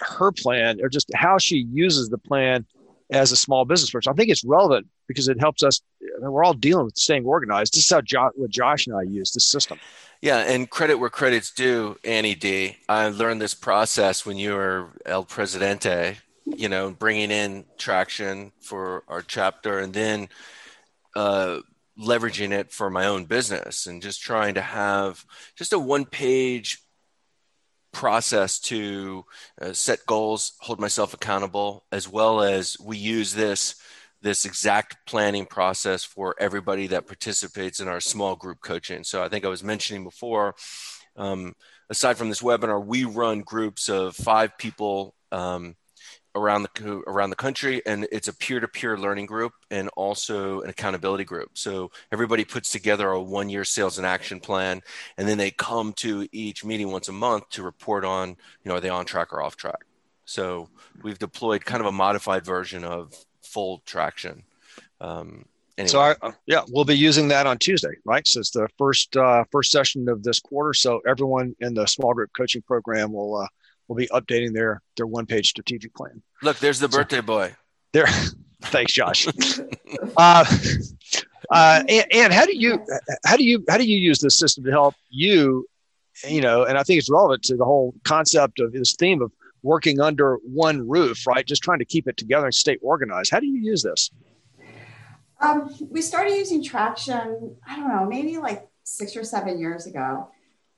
[0.00, 2.64] her plan or just how she uses the plan
[3.10, 4.12] as a small business person.
[4.12, 5.80] I think it's relevant because it helps us.
[6.02, 7.74] I mean, we're all dealing with staying organized.
[7.74, 9.78] This is how jo- what Josh and I use this system.
[10.20, 12.76] Yeah, and credit where credit's due, Annie D.
[12.88, 16.18] I learned this process when you were El Presidente.
[16.44, 20.28] You know, bringing in traction for our chapter, and then
[21.14, 21.60] uh,
[21.98, 25.24] leveraging it for my own business and just trying to have
[25.56, 26.82] just a one page
[27.98, 29.24] process to
[29.60, 33.74] uh, set goals hold myself accountable as well as we use this
[34.22, 39.02] this exact planning process for everybody that participates in our small group coaching.
[39.02, 40.54] So i think i was mentioning before
[41.16, 41.54] um,
[41.90, 45.74] aside from this webinar we run groups of five people um,
[46.38, 51.24] around the around the country and it's a peer-to-peer learning group and also an accountability
[51.24, 51.50] group.
[51.54, 54.82] So everybody puts together a one-year sales and action plan
[55.16, 58.76] and then they come to each meeting once a month to report on you know
[58.76, 59.84] are they on track or off track.
[60.24, 60.68] So
[61.02, 64.42] we've deployed kind of a modified version of full traction
[65.00, 65.44] um,
[65.78, 65.88] anyway.
[65.88, 66.14] so I,
[66.46, 68.26] yeah we'll be using that on tuesday right?
[68.26, 70.74] So it's the first uh, first session of this quarter.
[70.74, 73.48] So everyone in the small group coaching program will uh,
[73.88, 76.22] will be updating their their one page strategic plan.
[76.42, 77.54] Look, there's the birthday so, boy.
[77.92, 78.06] There,
[78.62, 79.26] thanks, Josh.
[80.16, 80.44] uh,
[81.50, 82.84] uh, and, and how do you
[83.24, 85.66] how do you how do you use this system to help you?
[86.28, 89.32] You know, and I think it's relevant to the whole concept of this theme of
[89.62, 91.46] working under one roof, right?
[91.46, 93.30] Just trying to keep it together and stay organized.
[93.30, 94.10] How do you use this?
[95.40, 100.28] Um, we started using Traction, I don't know, maybe like six or seven years ago.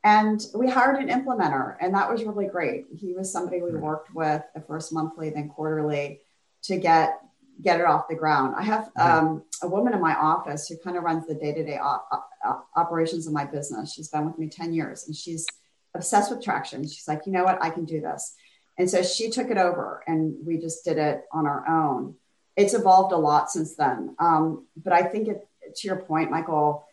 [0.03, 2.87] And we hired an implementer, and that was really great.
[2.97, 6.21] He was somebody we worked with the first monthly, then quarterly
[6.63, 7.21] to get
[7.63, 8.55] get it off the ground.
[8.57, 11.65] I have um, a woman in my office who kind of runs the day to
[11.65, 11.79] day
[12.75, 13.93] operations of my business.
[13.93, 15.47] She's been with me 10 years and she's
[15.95, 16.85] obsessed with traction.
[16.85, 18.35] She's like, you know what, I can do this.
[18.79, 22.15] And so she took it over and we just did it on our own.
[22.57, 24.17] It's evolved a lot since then.
[24.19, 25.47] Um, but I think it,
[25.77, 26.87] to your point, Michael,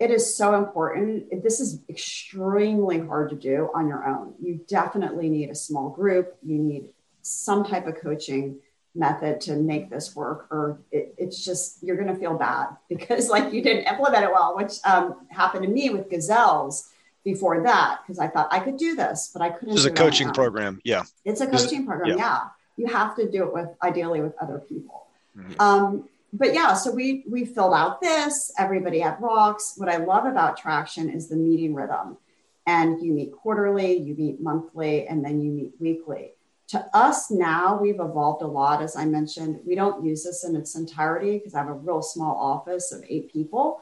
[0.00, 1.42] it is so important.
[1.42, 4.34] This is extremely hard to do on your own.
[4.42, 6.36] You definitely need a small group.
[6.42, 6.90] You need
[7.22, 8.56] some type of coaching
[8.94, 13.28] method to make this work, or it, it's just you're going to feel bad because
[13.28, 16.90] like you didn't implement it well, which um, happened to me with gazelles
[17.24, 19.74] before that because I thought I could do this, but I couldn't.
[19.74, 21.04] It's a coaching program, yeah.
[21.24, 22.16] It's a coaching program, yeah.
[22.16, 22.40] yeah.
[22.76, 25.06] You have to do it with ideally with other people.
[25.36, 25.60] Mm-hmm.
[25.60, 28.52] Um, but yeah, so we we filled out this.
[28.58, 29.74] Everybody at Rocks.
[29.76, 32.18] What I love about Traction is the meeting rhythm,
[32.66, 36.32] and you meet quarterly, you meet monthly, and then you meet weekly.
[36.68, 38.82] To us now, we've evolved a lot.
[38.82, 42.02] As I mentioned, we don't use this in its entirety because I have a real
[42.02, 43.80] small office of eight people.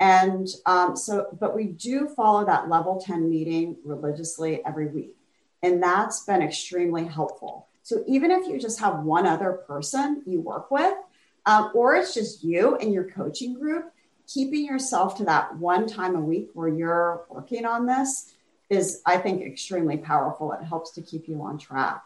[0.00, 5.14] And um, so, but we do follow that level 10 meeting religiously every week.
[5.62, 10.40] And that's been extremely helpful So even if you just have one other person you
[10.40, 10.94] work with,
[11.46, 13.92] um, or it's just you and your coaching group,
[14.26, 18.34] keeping yourself to that one time a week where you're working on this
[18.70, 20.52] is, I think, extremely powerful.
[20.52, 22.02] It helps to keep you on track.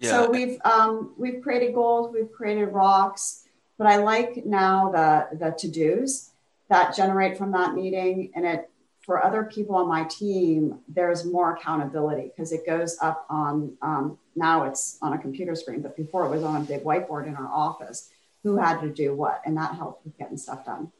[0.00, 0.10] Yeah.
[0.10, 3.44] So we've um, we've created goals, we've created rocks,
[3.78, 6.30] but I like now the the to dos
[6.68, 8.70] that generate from that meeting, and it
[9.02, 14.18] for other people on my team, there's more accountability because it goes up on um,
[14.36, 17.36] now it's on a computer screen, but before it was on a big whiteboard in
[17.36, 18.10] our office.
[18.42, 20.92] Who had to do what, and that helped with getting stuff done.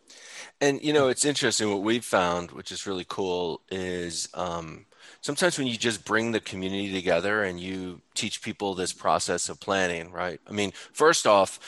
[0.60, 1.70] And you know, it's interesting.
[1.70, 4.86] What we've found, which is really cool, is um,
[5.22, 9.58] sometimes when you just bring the community together and you teach people this process of
[9.58, 10.40] planning, right?
[10.46, 11.58] I mean, first off,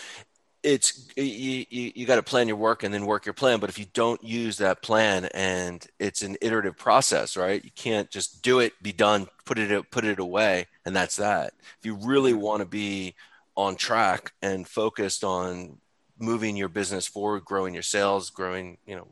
[0.63, 3.69] it's you, you, you got to plan your work and then work your plan but
[3.69, 8.43] if you don't use that plan and it's an iterative process right you can't just
[8.43, 12.33] do it be done put it put it away and that's that if you really
[12.33, 13.15] want to be
[13.57, 15.79] on track and focused on
[16.19, 19.09] moving your business forward growing your sales growing you know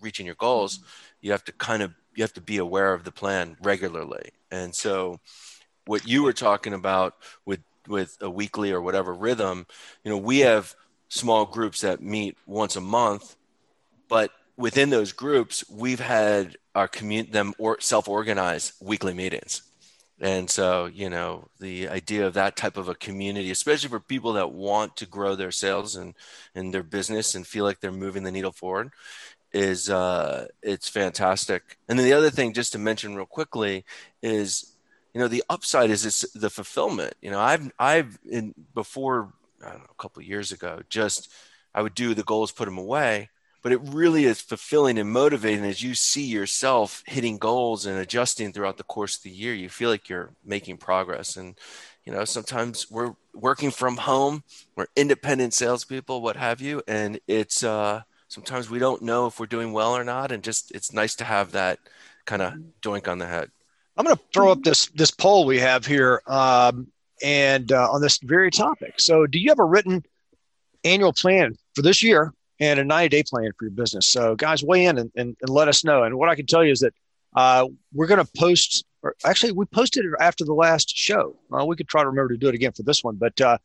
[0.00, 0.80] reaching your goals
[1.20, 4.74] you have to kind of you have to be aware of the plan regularly and
[4.74, 5.18] so
[5.86, 7.14] what you were talking about
[7.46, 9.66] with with a weekly or whatever rhythm,
[10.04, 10.74] you know, we have
[11.08, 13.36] small groups that meet once a month,
[14.08, 19.62] but within those groups, we've had our community them or self-organize weekly meetings.
[20.20, 24.32] And so, you know, the idea of that type of a community, especially for people
[24.32, 26.14] that want to grow their sales and,
[26.54, 28.90] and their business and feel like they're moving the needle forward,
[29.52, 31.78] is uh, it's fantastic.
[31.88, 33.84] And then the other thing, just to mention real quickly,
[34.22, 34.74] is
[35.14, 39.32] you know the upside is it's the fulfillment you know i've i've in before
[39.64, 41.32] i don't know a couple years ago just
[41.74, 43.28] i would do the goals put them away
[43.62, 48.52] but it really is fulfilling and motivating as you see yourself hitting goals and adjusting
[48.52, 49.54] throughout the course of the year.
[49.54, 51.36] You feel like you're making progress.
[51.36, 51.56] And
[52.04, 54.42] you know sometimes we're working from home
[54.76, 59.46] we're independent salespeople what have you and it's uh sometimes we don't know if we're
[59.46, 60.30] doing well or not.
[60.30, 61.78] And just it's nice to have that
[62.26, 63.50] kind of doink on the head.
[63.96, 66.86] I'm going to throw up this this poll we have here, um,
[67.20, 69.00] and uh, on this very topic.
[69.00, 70.04] So, do you have a written
[70.84, 74.06] annual plan for this year and a 90 day plan for your business?
[74.06, 76.04] So, guys, weigh in and, and, and let us know.
[76.04, 76.94] And what I can tell you is that
[77.36, 78.84] uh, we're going to post.
[79.02, 81.36] Or actually, we posted it after the last show.
[81.52, 83.58] Uh, we could try to remember to do it again for this one, but uh,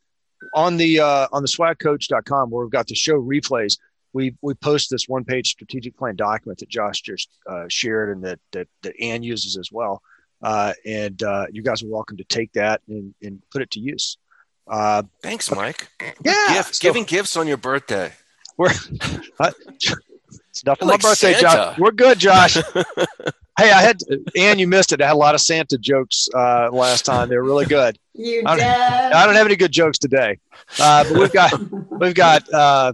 [0.54, 3.78] on the uh, on the swagcoach.com where we've got the show replays
[4.14, 8.24] we we post this one page strategic plan document that Josh just uh, shared and
[8.24, 10.00] that that that Ann uses as well.
[10.40, 13.80] Uh, and uh, you guys are welcome to take that and, and put it to
[13.80, 14.18] use.
[14.66, 15.88] Uh, Thanks, Mike.
[16.24, 18.12] Yeah, Gift, so, giving gifts on your birthday.
[18.56, 18.68] We're
[19.40, 21.40] uh, it's enough for like my birthday, Santa.
[21.40, 21.78] Josh.
[21.78, 22.54] We're good, Josh.
[23.58, 23.98] hey, I had
[24.36, 25.00] and you missed it.
[25.00, 27.28] I had a lot of Santa jokes uh, last time.
[27.28, 27.98] They were really good.
[28.14, 28.64] You I did.
[28.64, 30.38] I don't have any good jokes today,
[30.78, 31.52] uh, but we've got
[31.90, 32.92] we've got uh,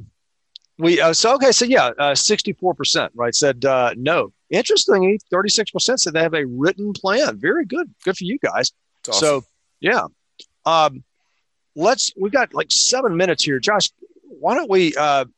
[0.79, 1.53] we uh, so okay.
[1.53, 3.63] So yeah, sixty four percent right said
[3.97, 4.33] no.
[4.51, 7.39] Interestingly, 36% said they have a written plan.
[7.39, 7.95] Very good.
[8.05, 8.73] Good for you guys.
[9.09, 9.21] Awesome.
[9.21, 9.45] So,
[9.81, 10.07] yeah.
[10.67, 11.05] Um,
[11.77, 13.61] let's, we've got like seven minutes here.
[13.61, 13.91] Josh,
[14.23, 15.31] why don't we, uh, do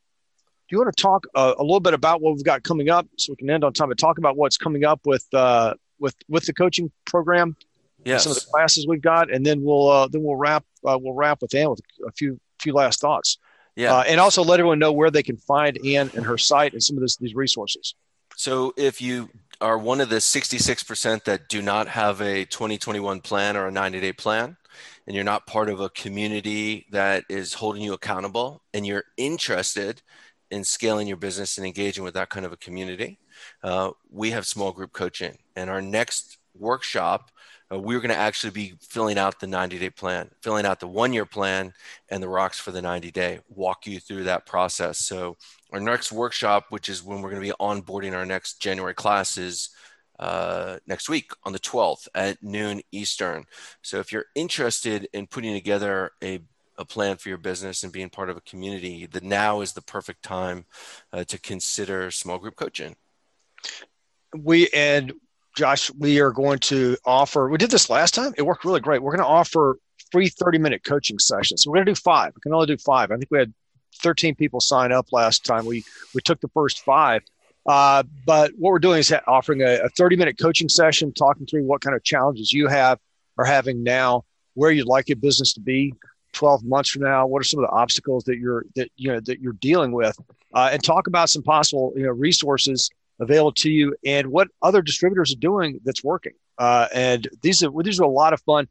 [0.73, 3.33] you want to talk uh, a little bit about what we've got coming up so
[3.33, 6.47] we can end on time and talk about what's coming up with, uh, with, with
[6.47, 7.57] the coaching program?
[8.05, 8.25] Yes.
[8.25, 11.15] Some of the classes we've got, and then we'll, uh, then we'll wrap, uh, we'll
[11.15, 13.39] wrap with Ann with a few, few last thoughts.
[13.77, 13.95] Yeah.
[13.95, 16.83] Uh, and also let everyone know where they can find Ann and her site and
[16.83, 17.95] some of this, these resources.
[18.37, 23.57] So if you are one of the 66% that do not have a 2021 plan
[23.57, 24.57] or a 90 day plan,
[25.07, 30.03] and you're not part of a community that is holding you accountable, and you're interested
[30.53, 33.19] in scaling your business and engaging with that kind of a community,
[33.65, 35.37] uh, we have small group coaching.
[35.57, 37.31] And our next workshop
[37.73, 40.87] uh, we're going to actually be filling out the 90 day plan, filling out the
[40.87, 41.73] one year plan
[42.11, 44.99] and the rocks for the 90 day, walk you through that process.
[44.99, 45.37] So,
[45.73, 49.71] our next workshop, which is when we're going to be onboarding our next January classes
[50.19, 53.45] uh, next week on the 12th at noon Eastern.
[53.81, 56.41] So, if you're interested in putting together a
[56.79, 59.83] a plan for your business and being part of a community, the now is the
[59.83, 60.65] perfect time
[61.13, 62.97] uh, to consider small group coaching.
[64.37, 65.13] We and
[65.57, 68.33] Josh, we are going to offer, we did this last time.
[68.39, 69.03] It worked really great.
[69.03, 69.79] We're going to offer
[70.11, 71.67] free 30 minute coaching sessions.
[71.67, 72.33] We're going to do five.
[72.35, 73.11] We can only do five.
[73.11, 73.53] I think we had
[73.97, 75.67] 13 people sign up last time.
[75.67, 77.23] We, we took the first five.
[77.67, 81.65] Uh, but what we're doing is offering a, a 30 minute coaching session, talking through
[81.65, 82.99] what kind of challenges you have
[83.39, 85.95] are having now, where you'd like your business to be
[86.33, 87.27] 12 months from now.
[87.27, 90.17] What are some of the obstacles that you're, that, you know, that you're dealing with
[90.55, 94.83] uh, and talk about some possible, you know, resources available to you and what other
[94.83, 96.33] distributors are doing that's working.
[96.59, 98.69] Uh, and these are these are a lot of fun.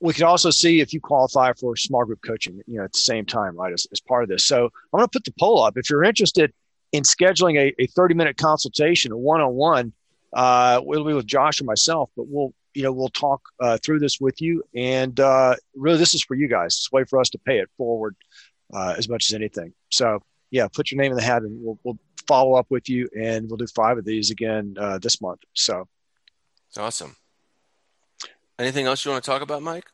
[0.00, 2.98] we can also see if you qualify for small group coaching, you know, at the
[2.98, 4.44] same time, right, as, as part of this.
[4.46, 5.76] So I'm going to put the poll up.
[5.76, 6.52] If you're interested
[6.92, 9.92] in scheduling a, a 30 minute consultation, a one-on-one,
[10.32, 14.00] uh, it'll be with Josh or myself, but we'll, you know, we'll talk uh, through
[14.00, 14.62] this with you.
[14.74, 16.74] And uh, really, this is for you guys.
[16.74, 18.16] It's a way for us to pay it forward
[18.72, 19.72] uh, as much as anything.
[19.90, 20.20] So
[20.50, 23.48] yeah, put your name in the hat and we'll, we'll follow up with you and
[23.48, 25.40] we'll do five of these again uh, this month.
[25.54, 25.88] So
[26.68, 27.16] it's awesome.
[28.58, 29.86] Anything else you want to talk about, Mike?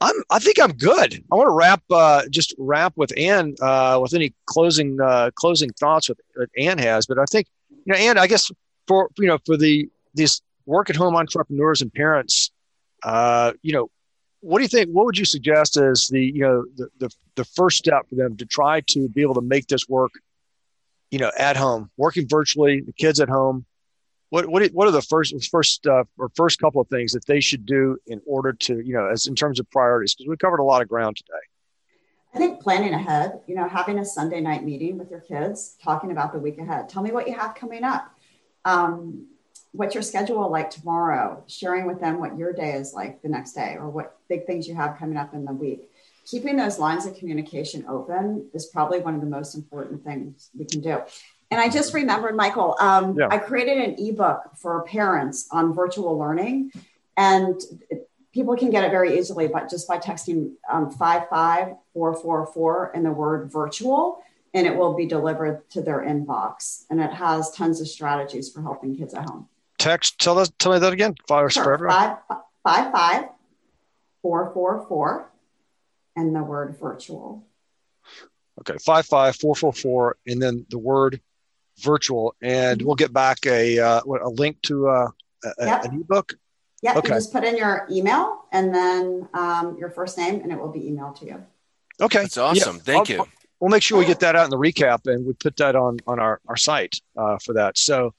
[0.00, 0.14] I'm.
[0.30, 1.24] I think I'm good.
[1.32, 1.82] I want to wrap.
[1.90, 6.78] Uh, just wrap with Ann uh, with any closing uh, closing thoughts with, that Ann
[6.78, 7.06] has.
[7.06, 8.16] But I think you know, Ann.
[8.16, 8.50] I guess
[8.86, 12.50] for you know for the these work at home entrepreneurs and parents,
[13.02, 13.90] uh, you know,
[14.40, 14.90] what do you think?
[14.90, 18.36] What would you suggest as the you know the, the the first step for them
[18.36, 20.12] to try to be able to make this work?
[21.10, 23.66] You know, at home, working virtually, the kids at home
[24.30, 27.40] what what what are the first first uh, or first couple of things that they
[27.40, 30.60] should do in order to you know as in terms of priorities because we covered
[30.60, 31.38] a lot of ground today
[32.34, 36.10] i think planning ahead you know having a sunday night meeting with your kids talking
[36.10, 38.14] about the week ahead tell me what you have coming up
[38.64, 39.26] um,
[39.72, 43.52] what's your schedule like tomorrow sharing with them what your day is like the next
[43.52, 45.90] day or what big things you have coming up in the week
[46.24, 50.64] keeping those lines of communication open is probably one of the most important things we
[50.64, 51.00] can do
[51.50, 53.28] and I just remembered, Michael, um, yeah.
[53.30, 56.72] I created an ebook for parents on virtual learning,
[57.16, 57.60] and
[58.32, 63.50] people can get it very easily, but just by texting um, 55444 and the word
[63.50, 66.84] virtual, and it will be delivered to their inbox.
[66.90, 69.48] And it has tons of strategies for helping kids at home.
[69.78, 71.14] Text, tell us, tell me that again.
[71.26, 71.78] Five, sure.
[71.88, 72.18] five,
[72.64, 73.24] five, five,
[74.22, 75.30] four, four, four,
[76.16, 77.44] and the word virtual.
[78.60, 81.20] Okay, five five four four four, and then the word
[81.78, 85.08] virtual, and we'll get back a uh, a link to uh,
[85.44, 85.84] a, yep.
[85.84, 86.34] an ebook.
[86.82, 87.08] Yeah, okay.
[87.08, 90.72] you just put in your email and then um, your first name, and it will
[90.72, 91.44] be emailed to you.
[92.00, 92.76] Okay, that's awesome.
[92.76, 92.82] Yeah.
[92.82, 93.26] Thank I'll, you.
[93.60, 95.98] We'll make sure we get that out in the recap, and we put that on
[96.06, 97.78] on our our site uh, for that.
[97.78, 98.14] So,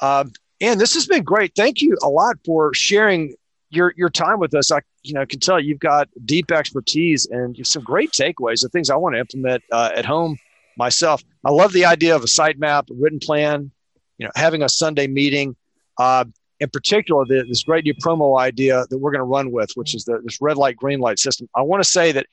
[0.00, 1.52] um, and this has been great.
[1.54, 3.34] Thank you a lot for sharing
[3.70, 4.72] your your time with us.
[4.72, 8.62] I you know can tell you've got deep expertise and some great takeaways.
[8.62, 10.38] The things I want to implement uh, at home
[10.76, 11.22] myself.
[11.44, 13.70] I love the idea of a sitemap, a written plan,
[14.16, 15.56] you know, having a Sunday meeting.
[15.98, 16.24] Uh,
[16.60, 19.94] in particular, the, this great new promo idea that we're going to run with, which
[19.94, 21.48] is the, this red light, green light system.
[21.54, 22.26] I want to say that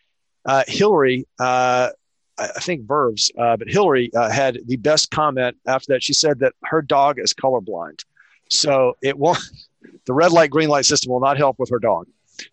[0.45, 1.89] uh, Hillary, uh,
[2.37, 6.03] I, I think Verbs, uh, but Hillary uh, had the best comment after that.
[6.03, 8.03] She said that her dog is colorblind.
[8.49, 9.39] So it won't,
[10.05, 12.07] the red light, green light system will not help with her dog.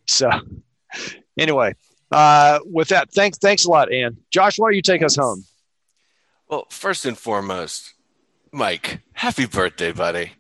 [0.06, 0.30] So
[1.38, 1.74] anyway,
[2.10, 4.16] uh, with that, thanks, thanks a lot, Ann.
[4.30, 5.44] Josh, why don't you take us home?
[6.48, 7.94] Well, first and foremost,
[8.52, 10.32] Mike, happy birthday, buddy.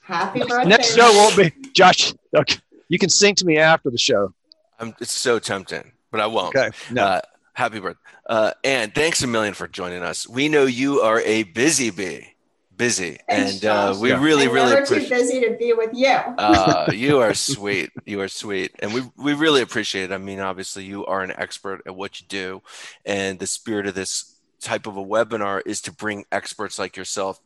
[0.00, 0.68] happy birthday.
[0.68, 2.14] Next show won't be Josh.
[2.34, 2.56] Okay.
[2.88, 4.32] You can sing to me after the show.
[4.78, 6.56] I'm, it's so tempting, but I won't.
[6.56, 6.70] Okay.
[6.90, 7.20] No.
[7.56, 7.98] Happy birthday.
[8.28, 10.28] Uh, and thanks a million for joining us.
[10.28, 12.34] We know you are a busy bee.
[12.76, 13.16] Busy.
[13.30, 16.14] And uh, we really I'm really never too busy to be with you.
[16.36, 17.92] Uh, you are sweet.
[18.04, 18.72] You are sweet.
[18.80, 20.14] And we, we really appreciate it.
[20.14, 22.60] I mean obviously you are an expert at what you do.
[23.06, 27.40] And the spirit of this type of a webinar is to bring experts like yourself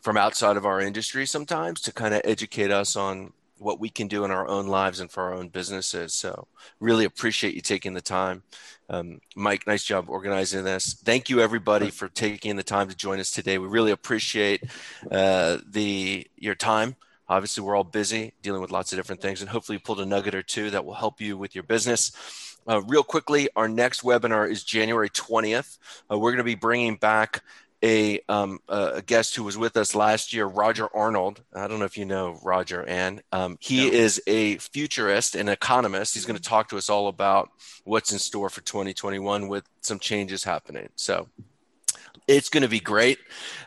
[0.00, 4.08] from outside of our industry sometimes to kind of educate us on what we can
[4.08, 6.14] do in our own lives and for our own businesses.
[6.14, 6.48] So,
[6.80, 8.42] really appreciate you taking the time.
[8.88, 10.94] Um, Mike, nice job organizing this.
[10.94, 13.58] Thank you, everybody, for taking the time to join us today.
[13.58, 14.64] We really appreciate
[15.10, 16.96] uh, the your time.
[17.28, 20.06] Obviously, we're all busy dealing with lots of different things, and hopefully, you pulled a
[20.06, 22.12] nugget or two that will help you with your business.
[22.68, 25.78] Uh, real quickly, our next webinar is January 20th.
[26.10, 27.42] Uh, we're going to be bringing back
[27.82, 31.42] a, um, a, guest who was with us last year, Roger Arnold.
[31.52, 33.92] I don't know if you know Roger, and um, he no.
[33.92, 36.14] is a futurist and economist.
[36.14, 37.50] He's going to talk to us all about
[37.84, 40.88] what's in store for 2021 with some changes happening.
[40.94, 41.28] So
[42.28, 43.18] it's going to be great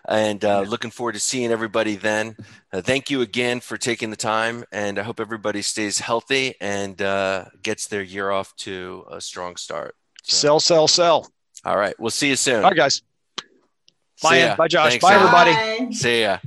[0.07, 2.35] and uh, looking forward to seeing everybody then
[2.71, 7.01] uh, thank you again for taking the time and i hope everybody stays healthy and
[7.01, 10.35] uh, gets their year off to a strong start so.
[10.35, 11.27] sell sell sell
[11.65, 13.01] all right we'll see you soon all right guys
[14.21, 14.89] bye bye josh.
[14.89, 15.93] Thanks, bye everybody.
[15.93, 16.39] See ya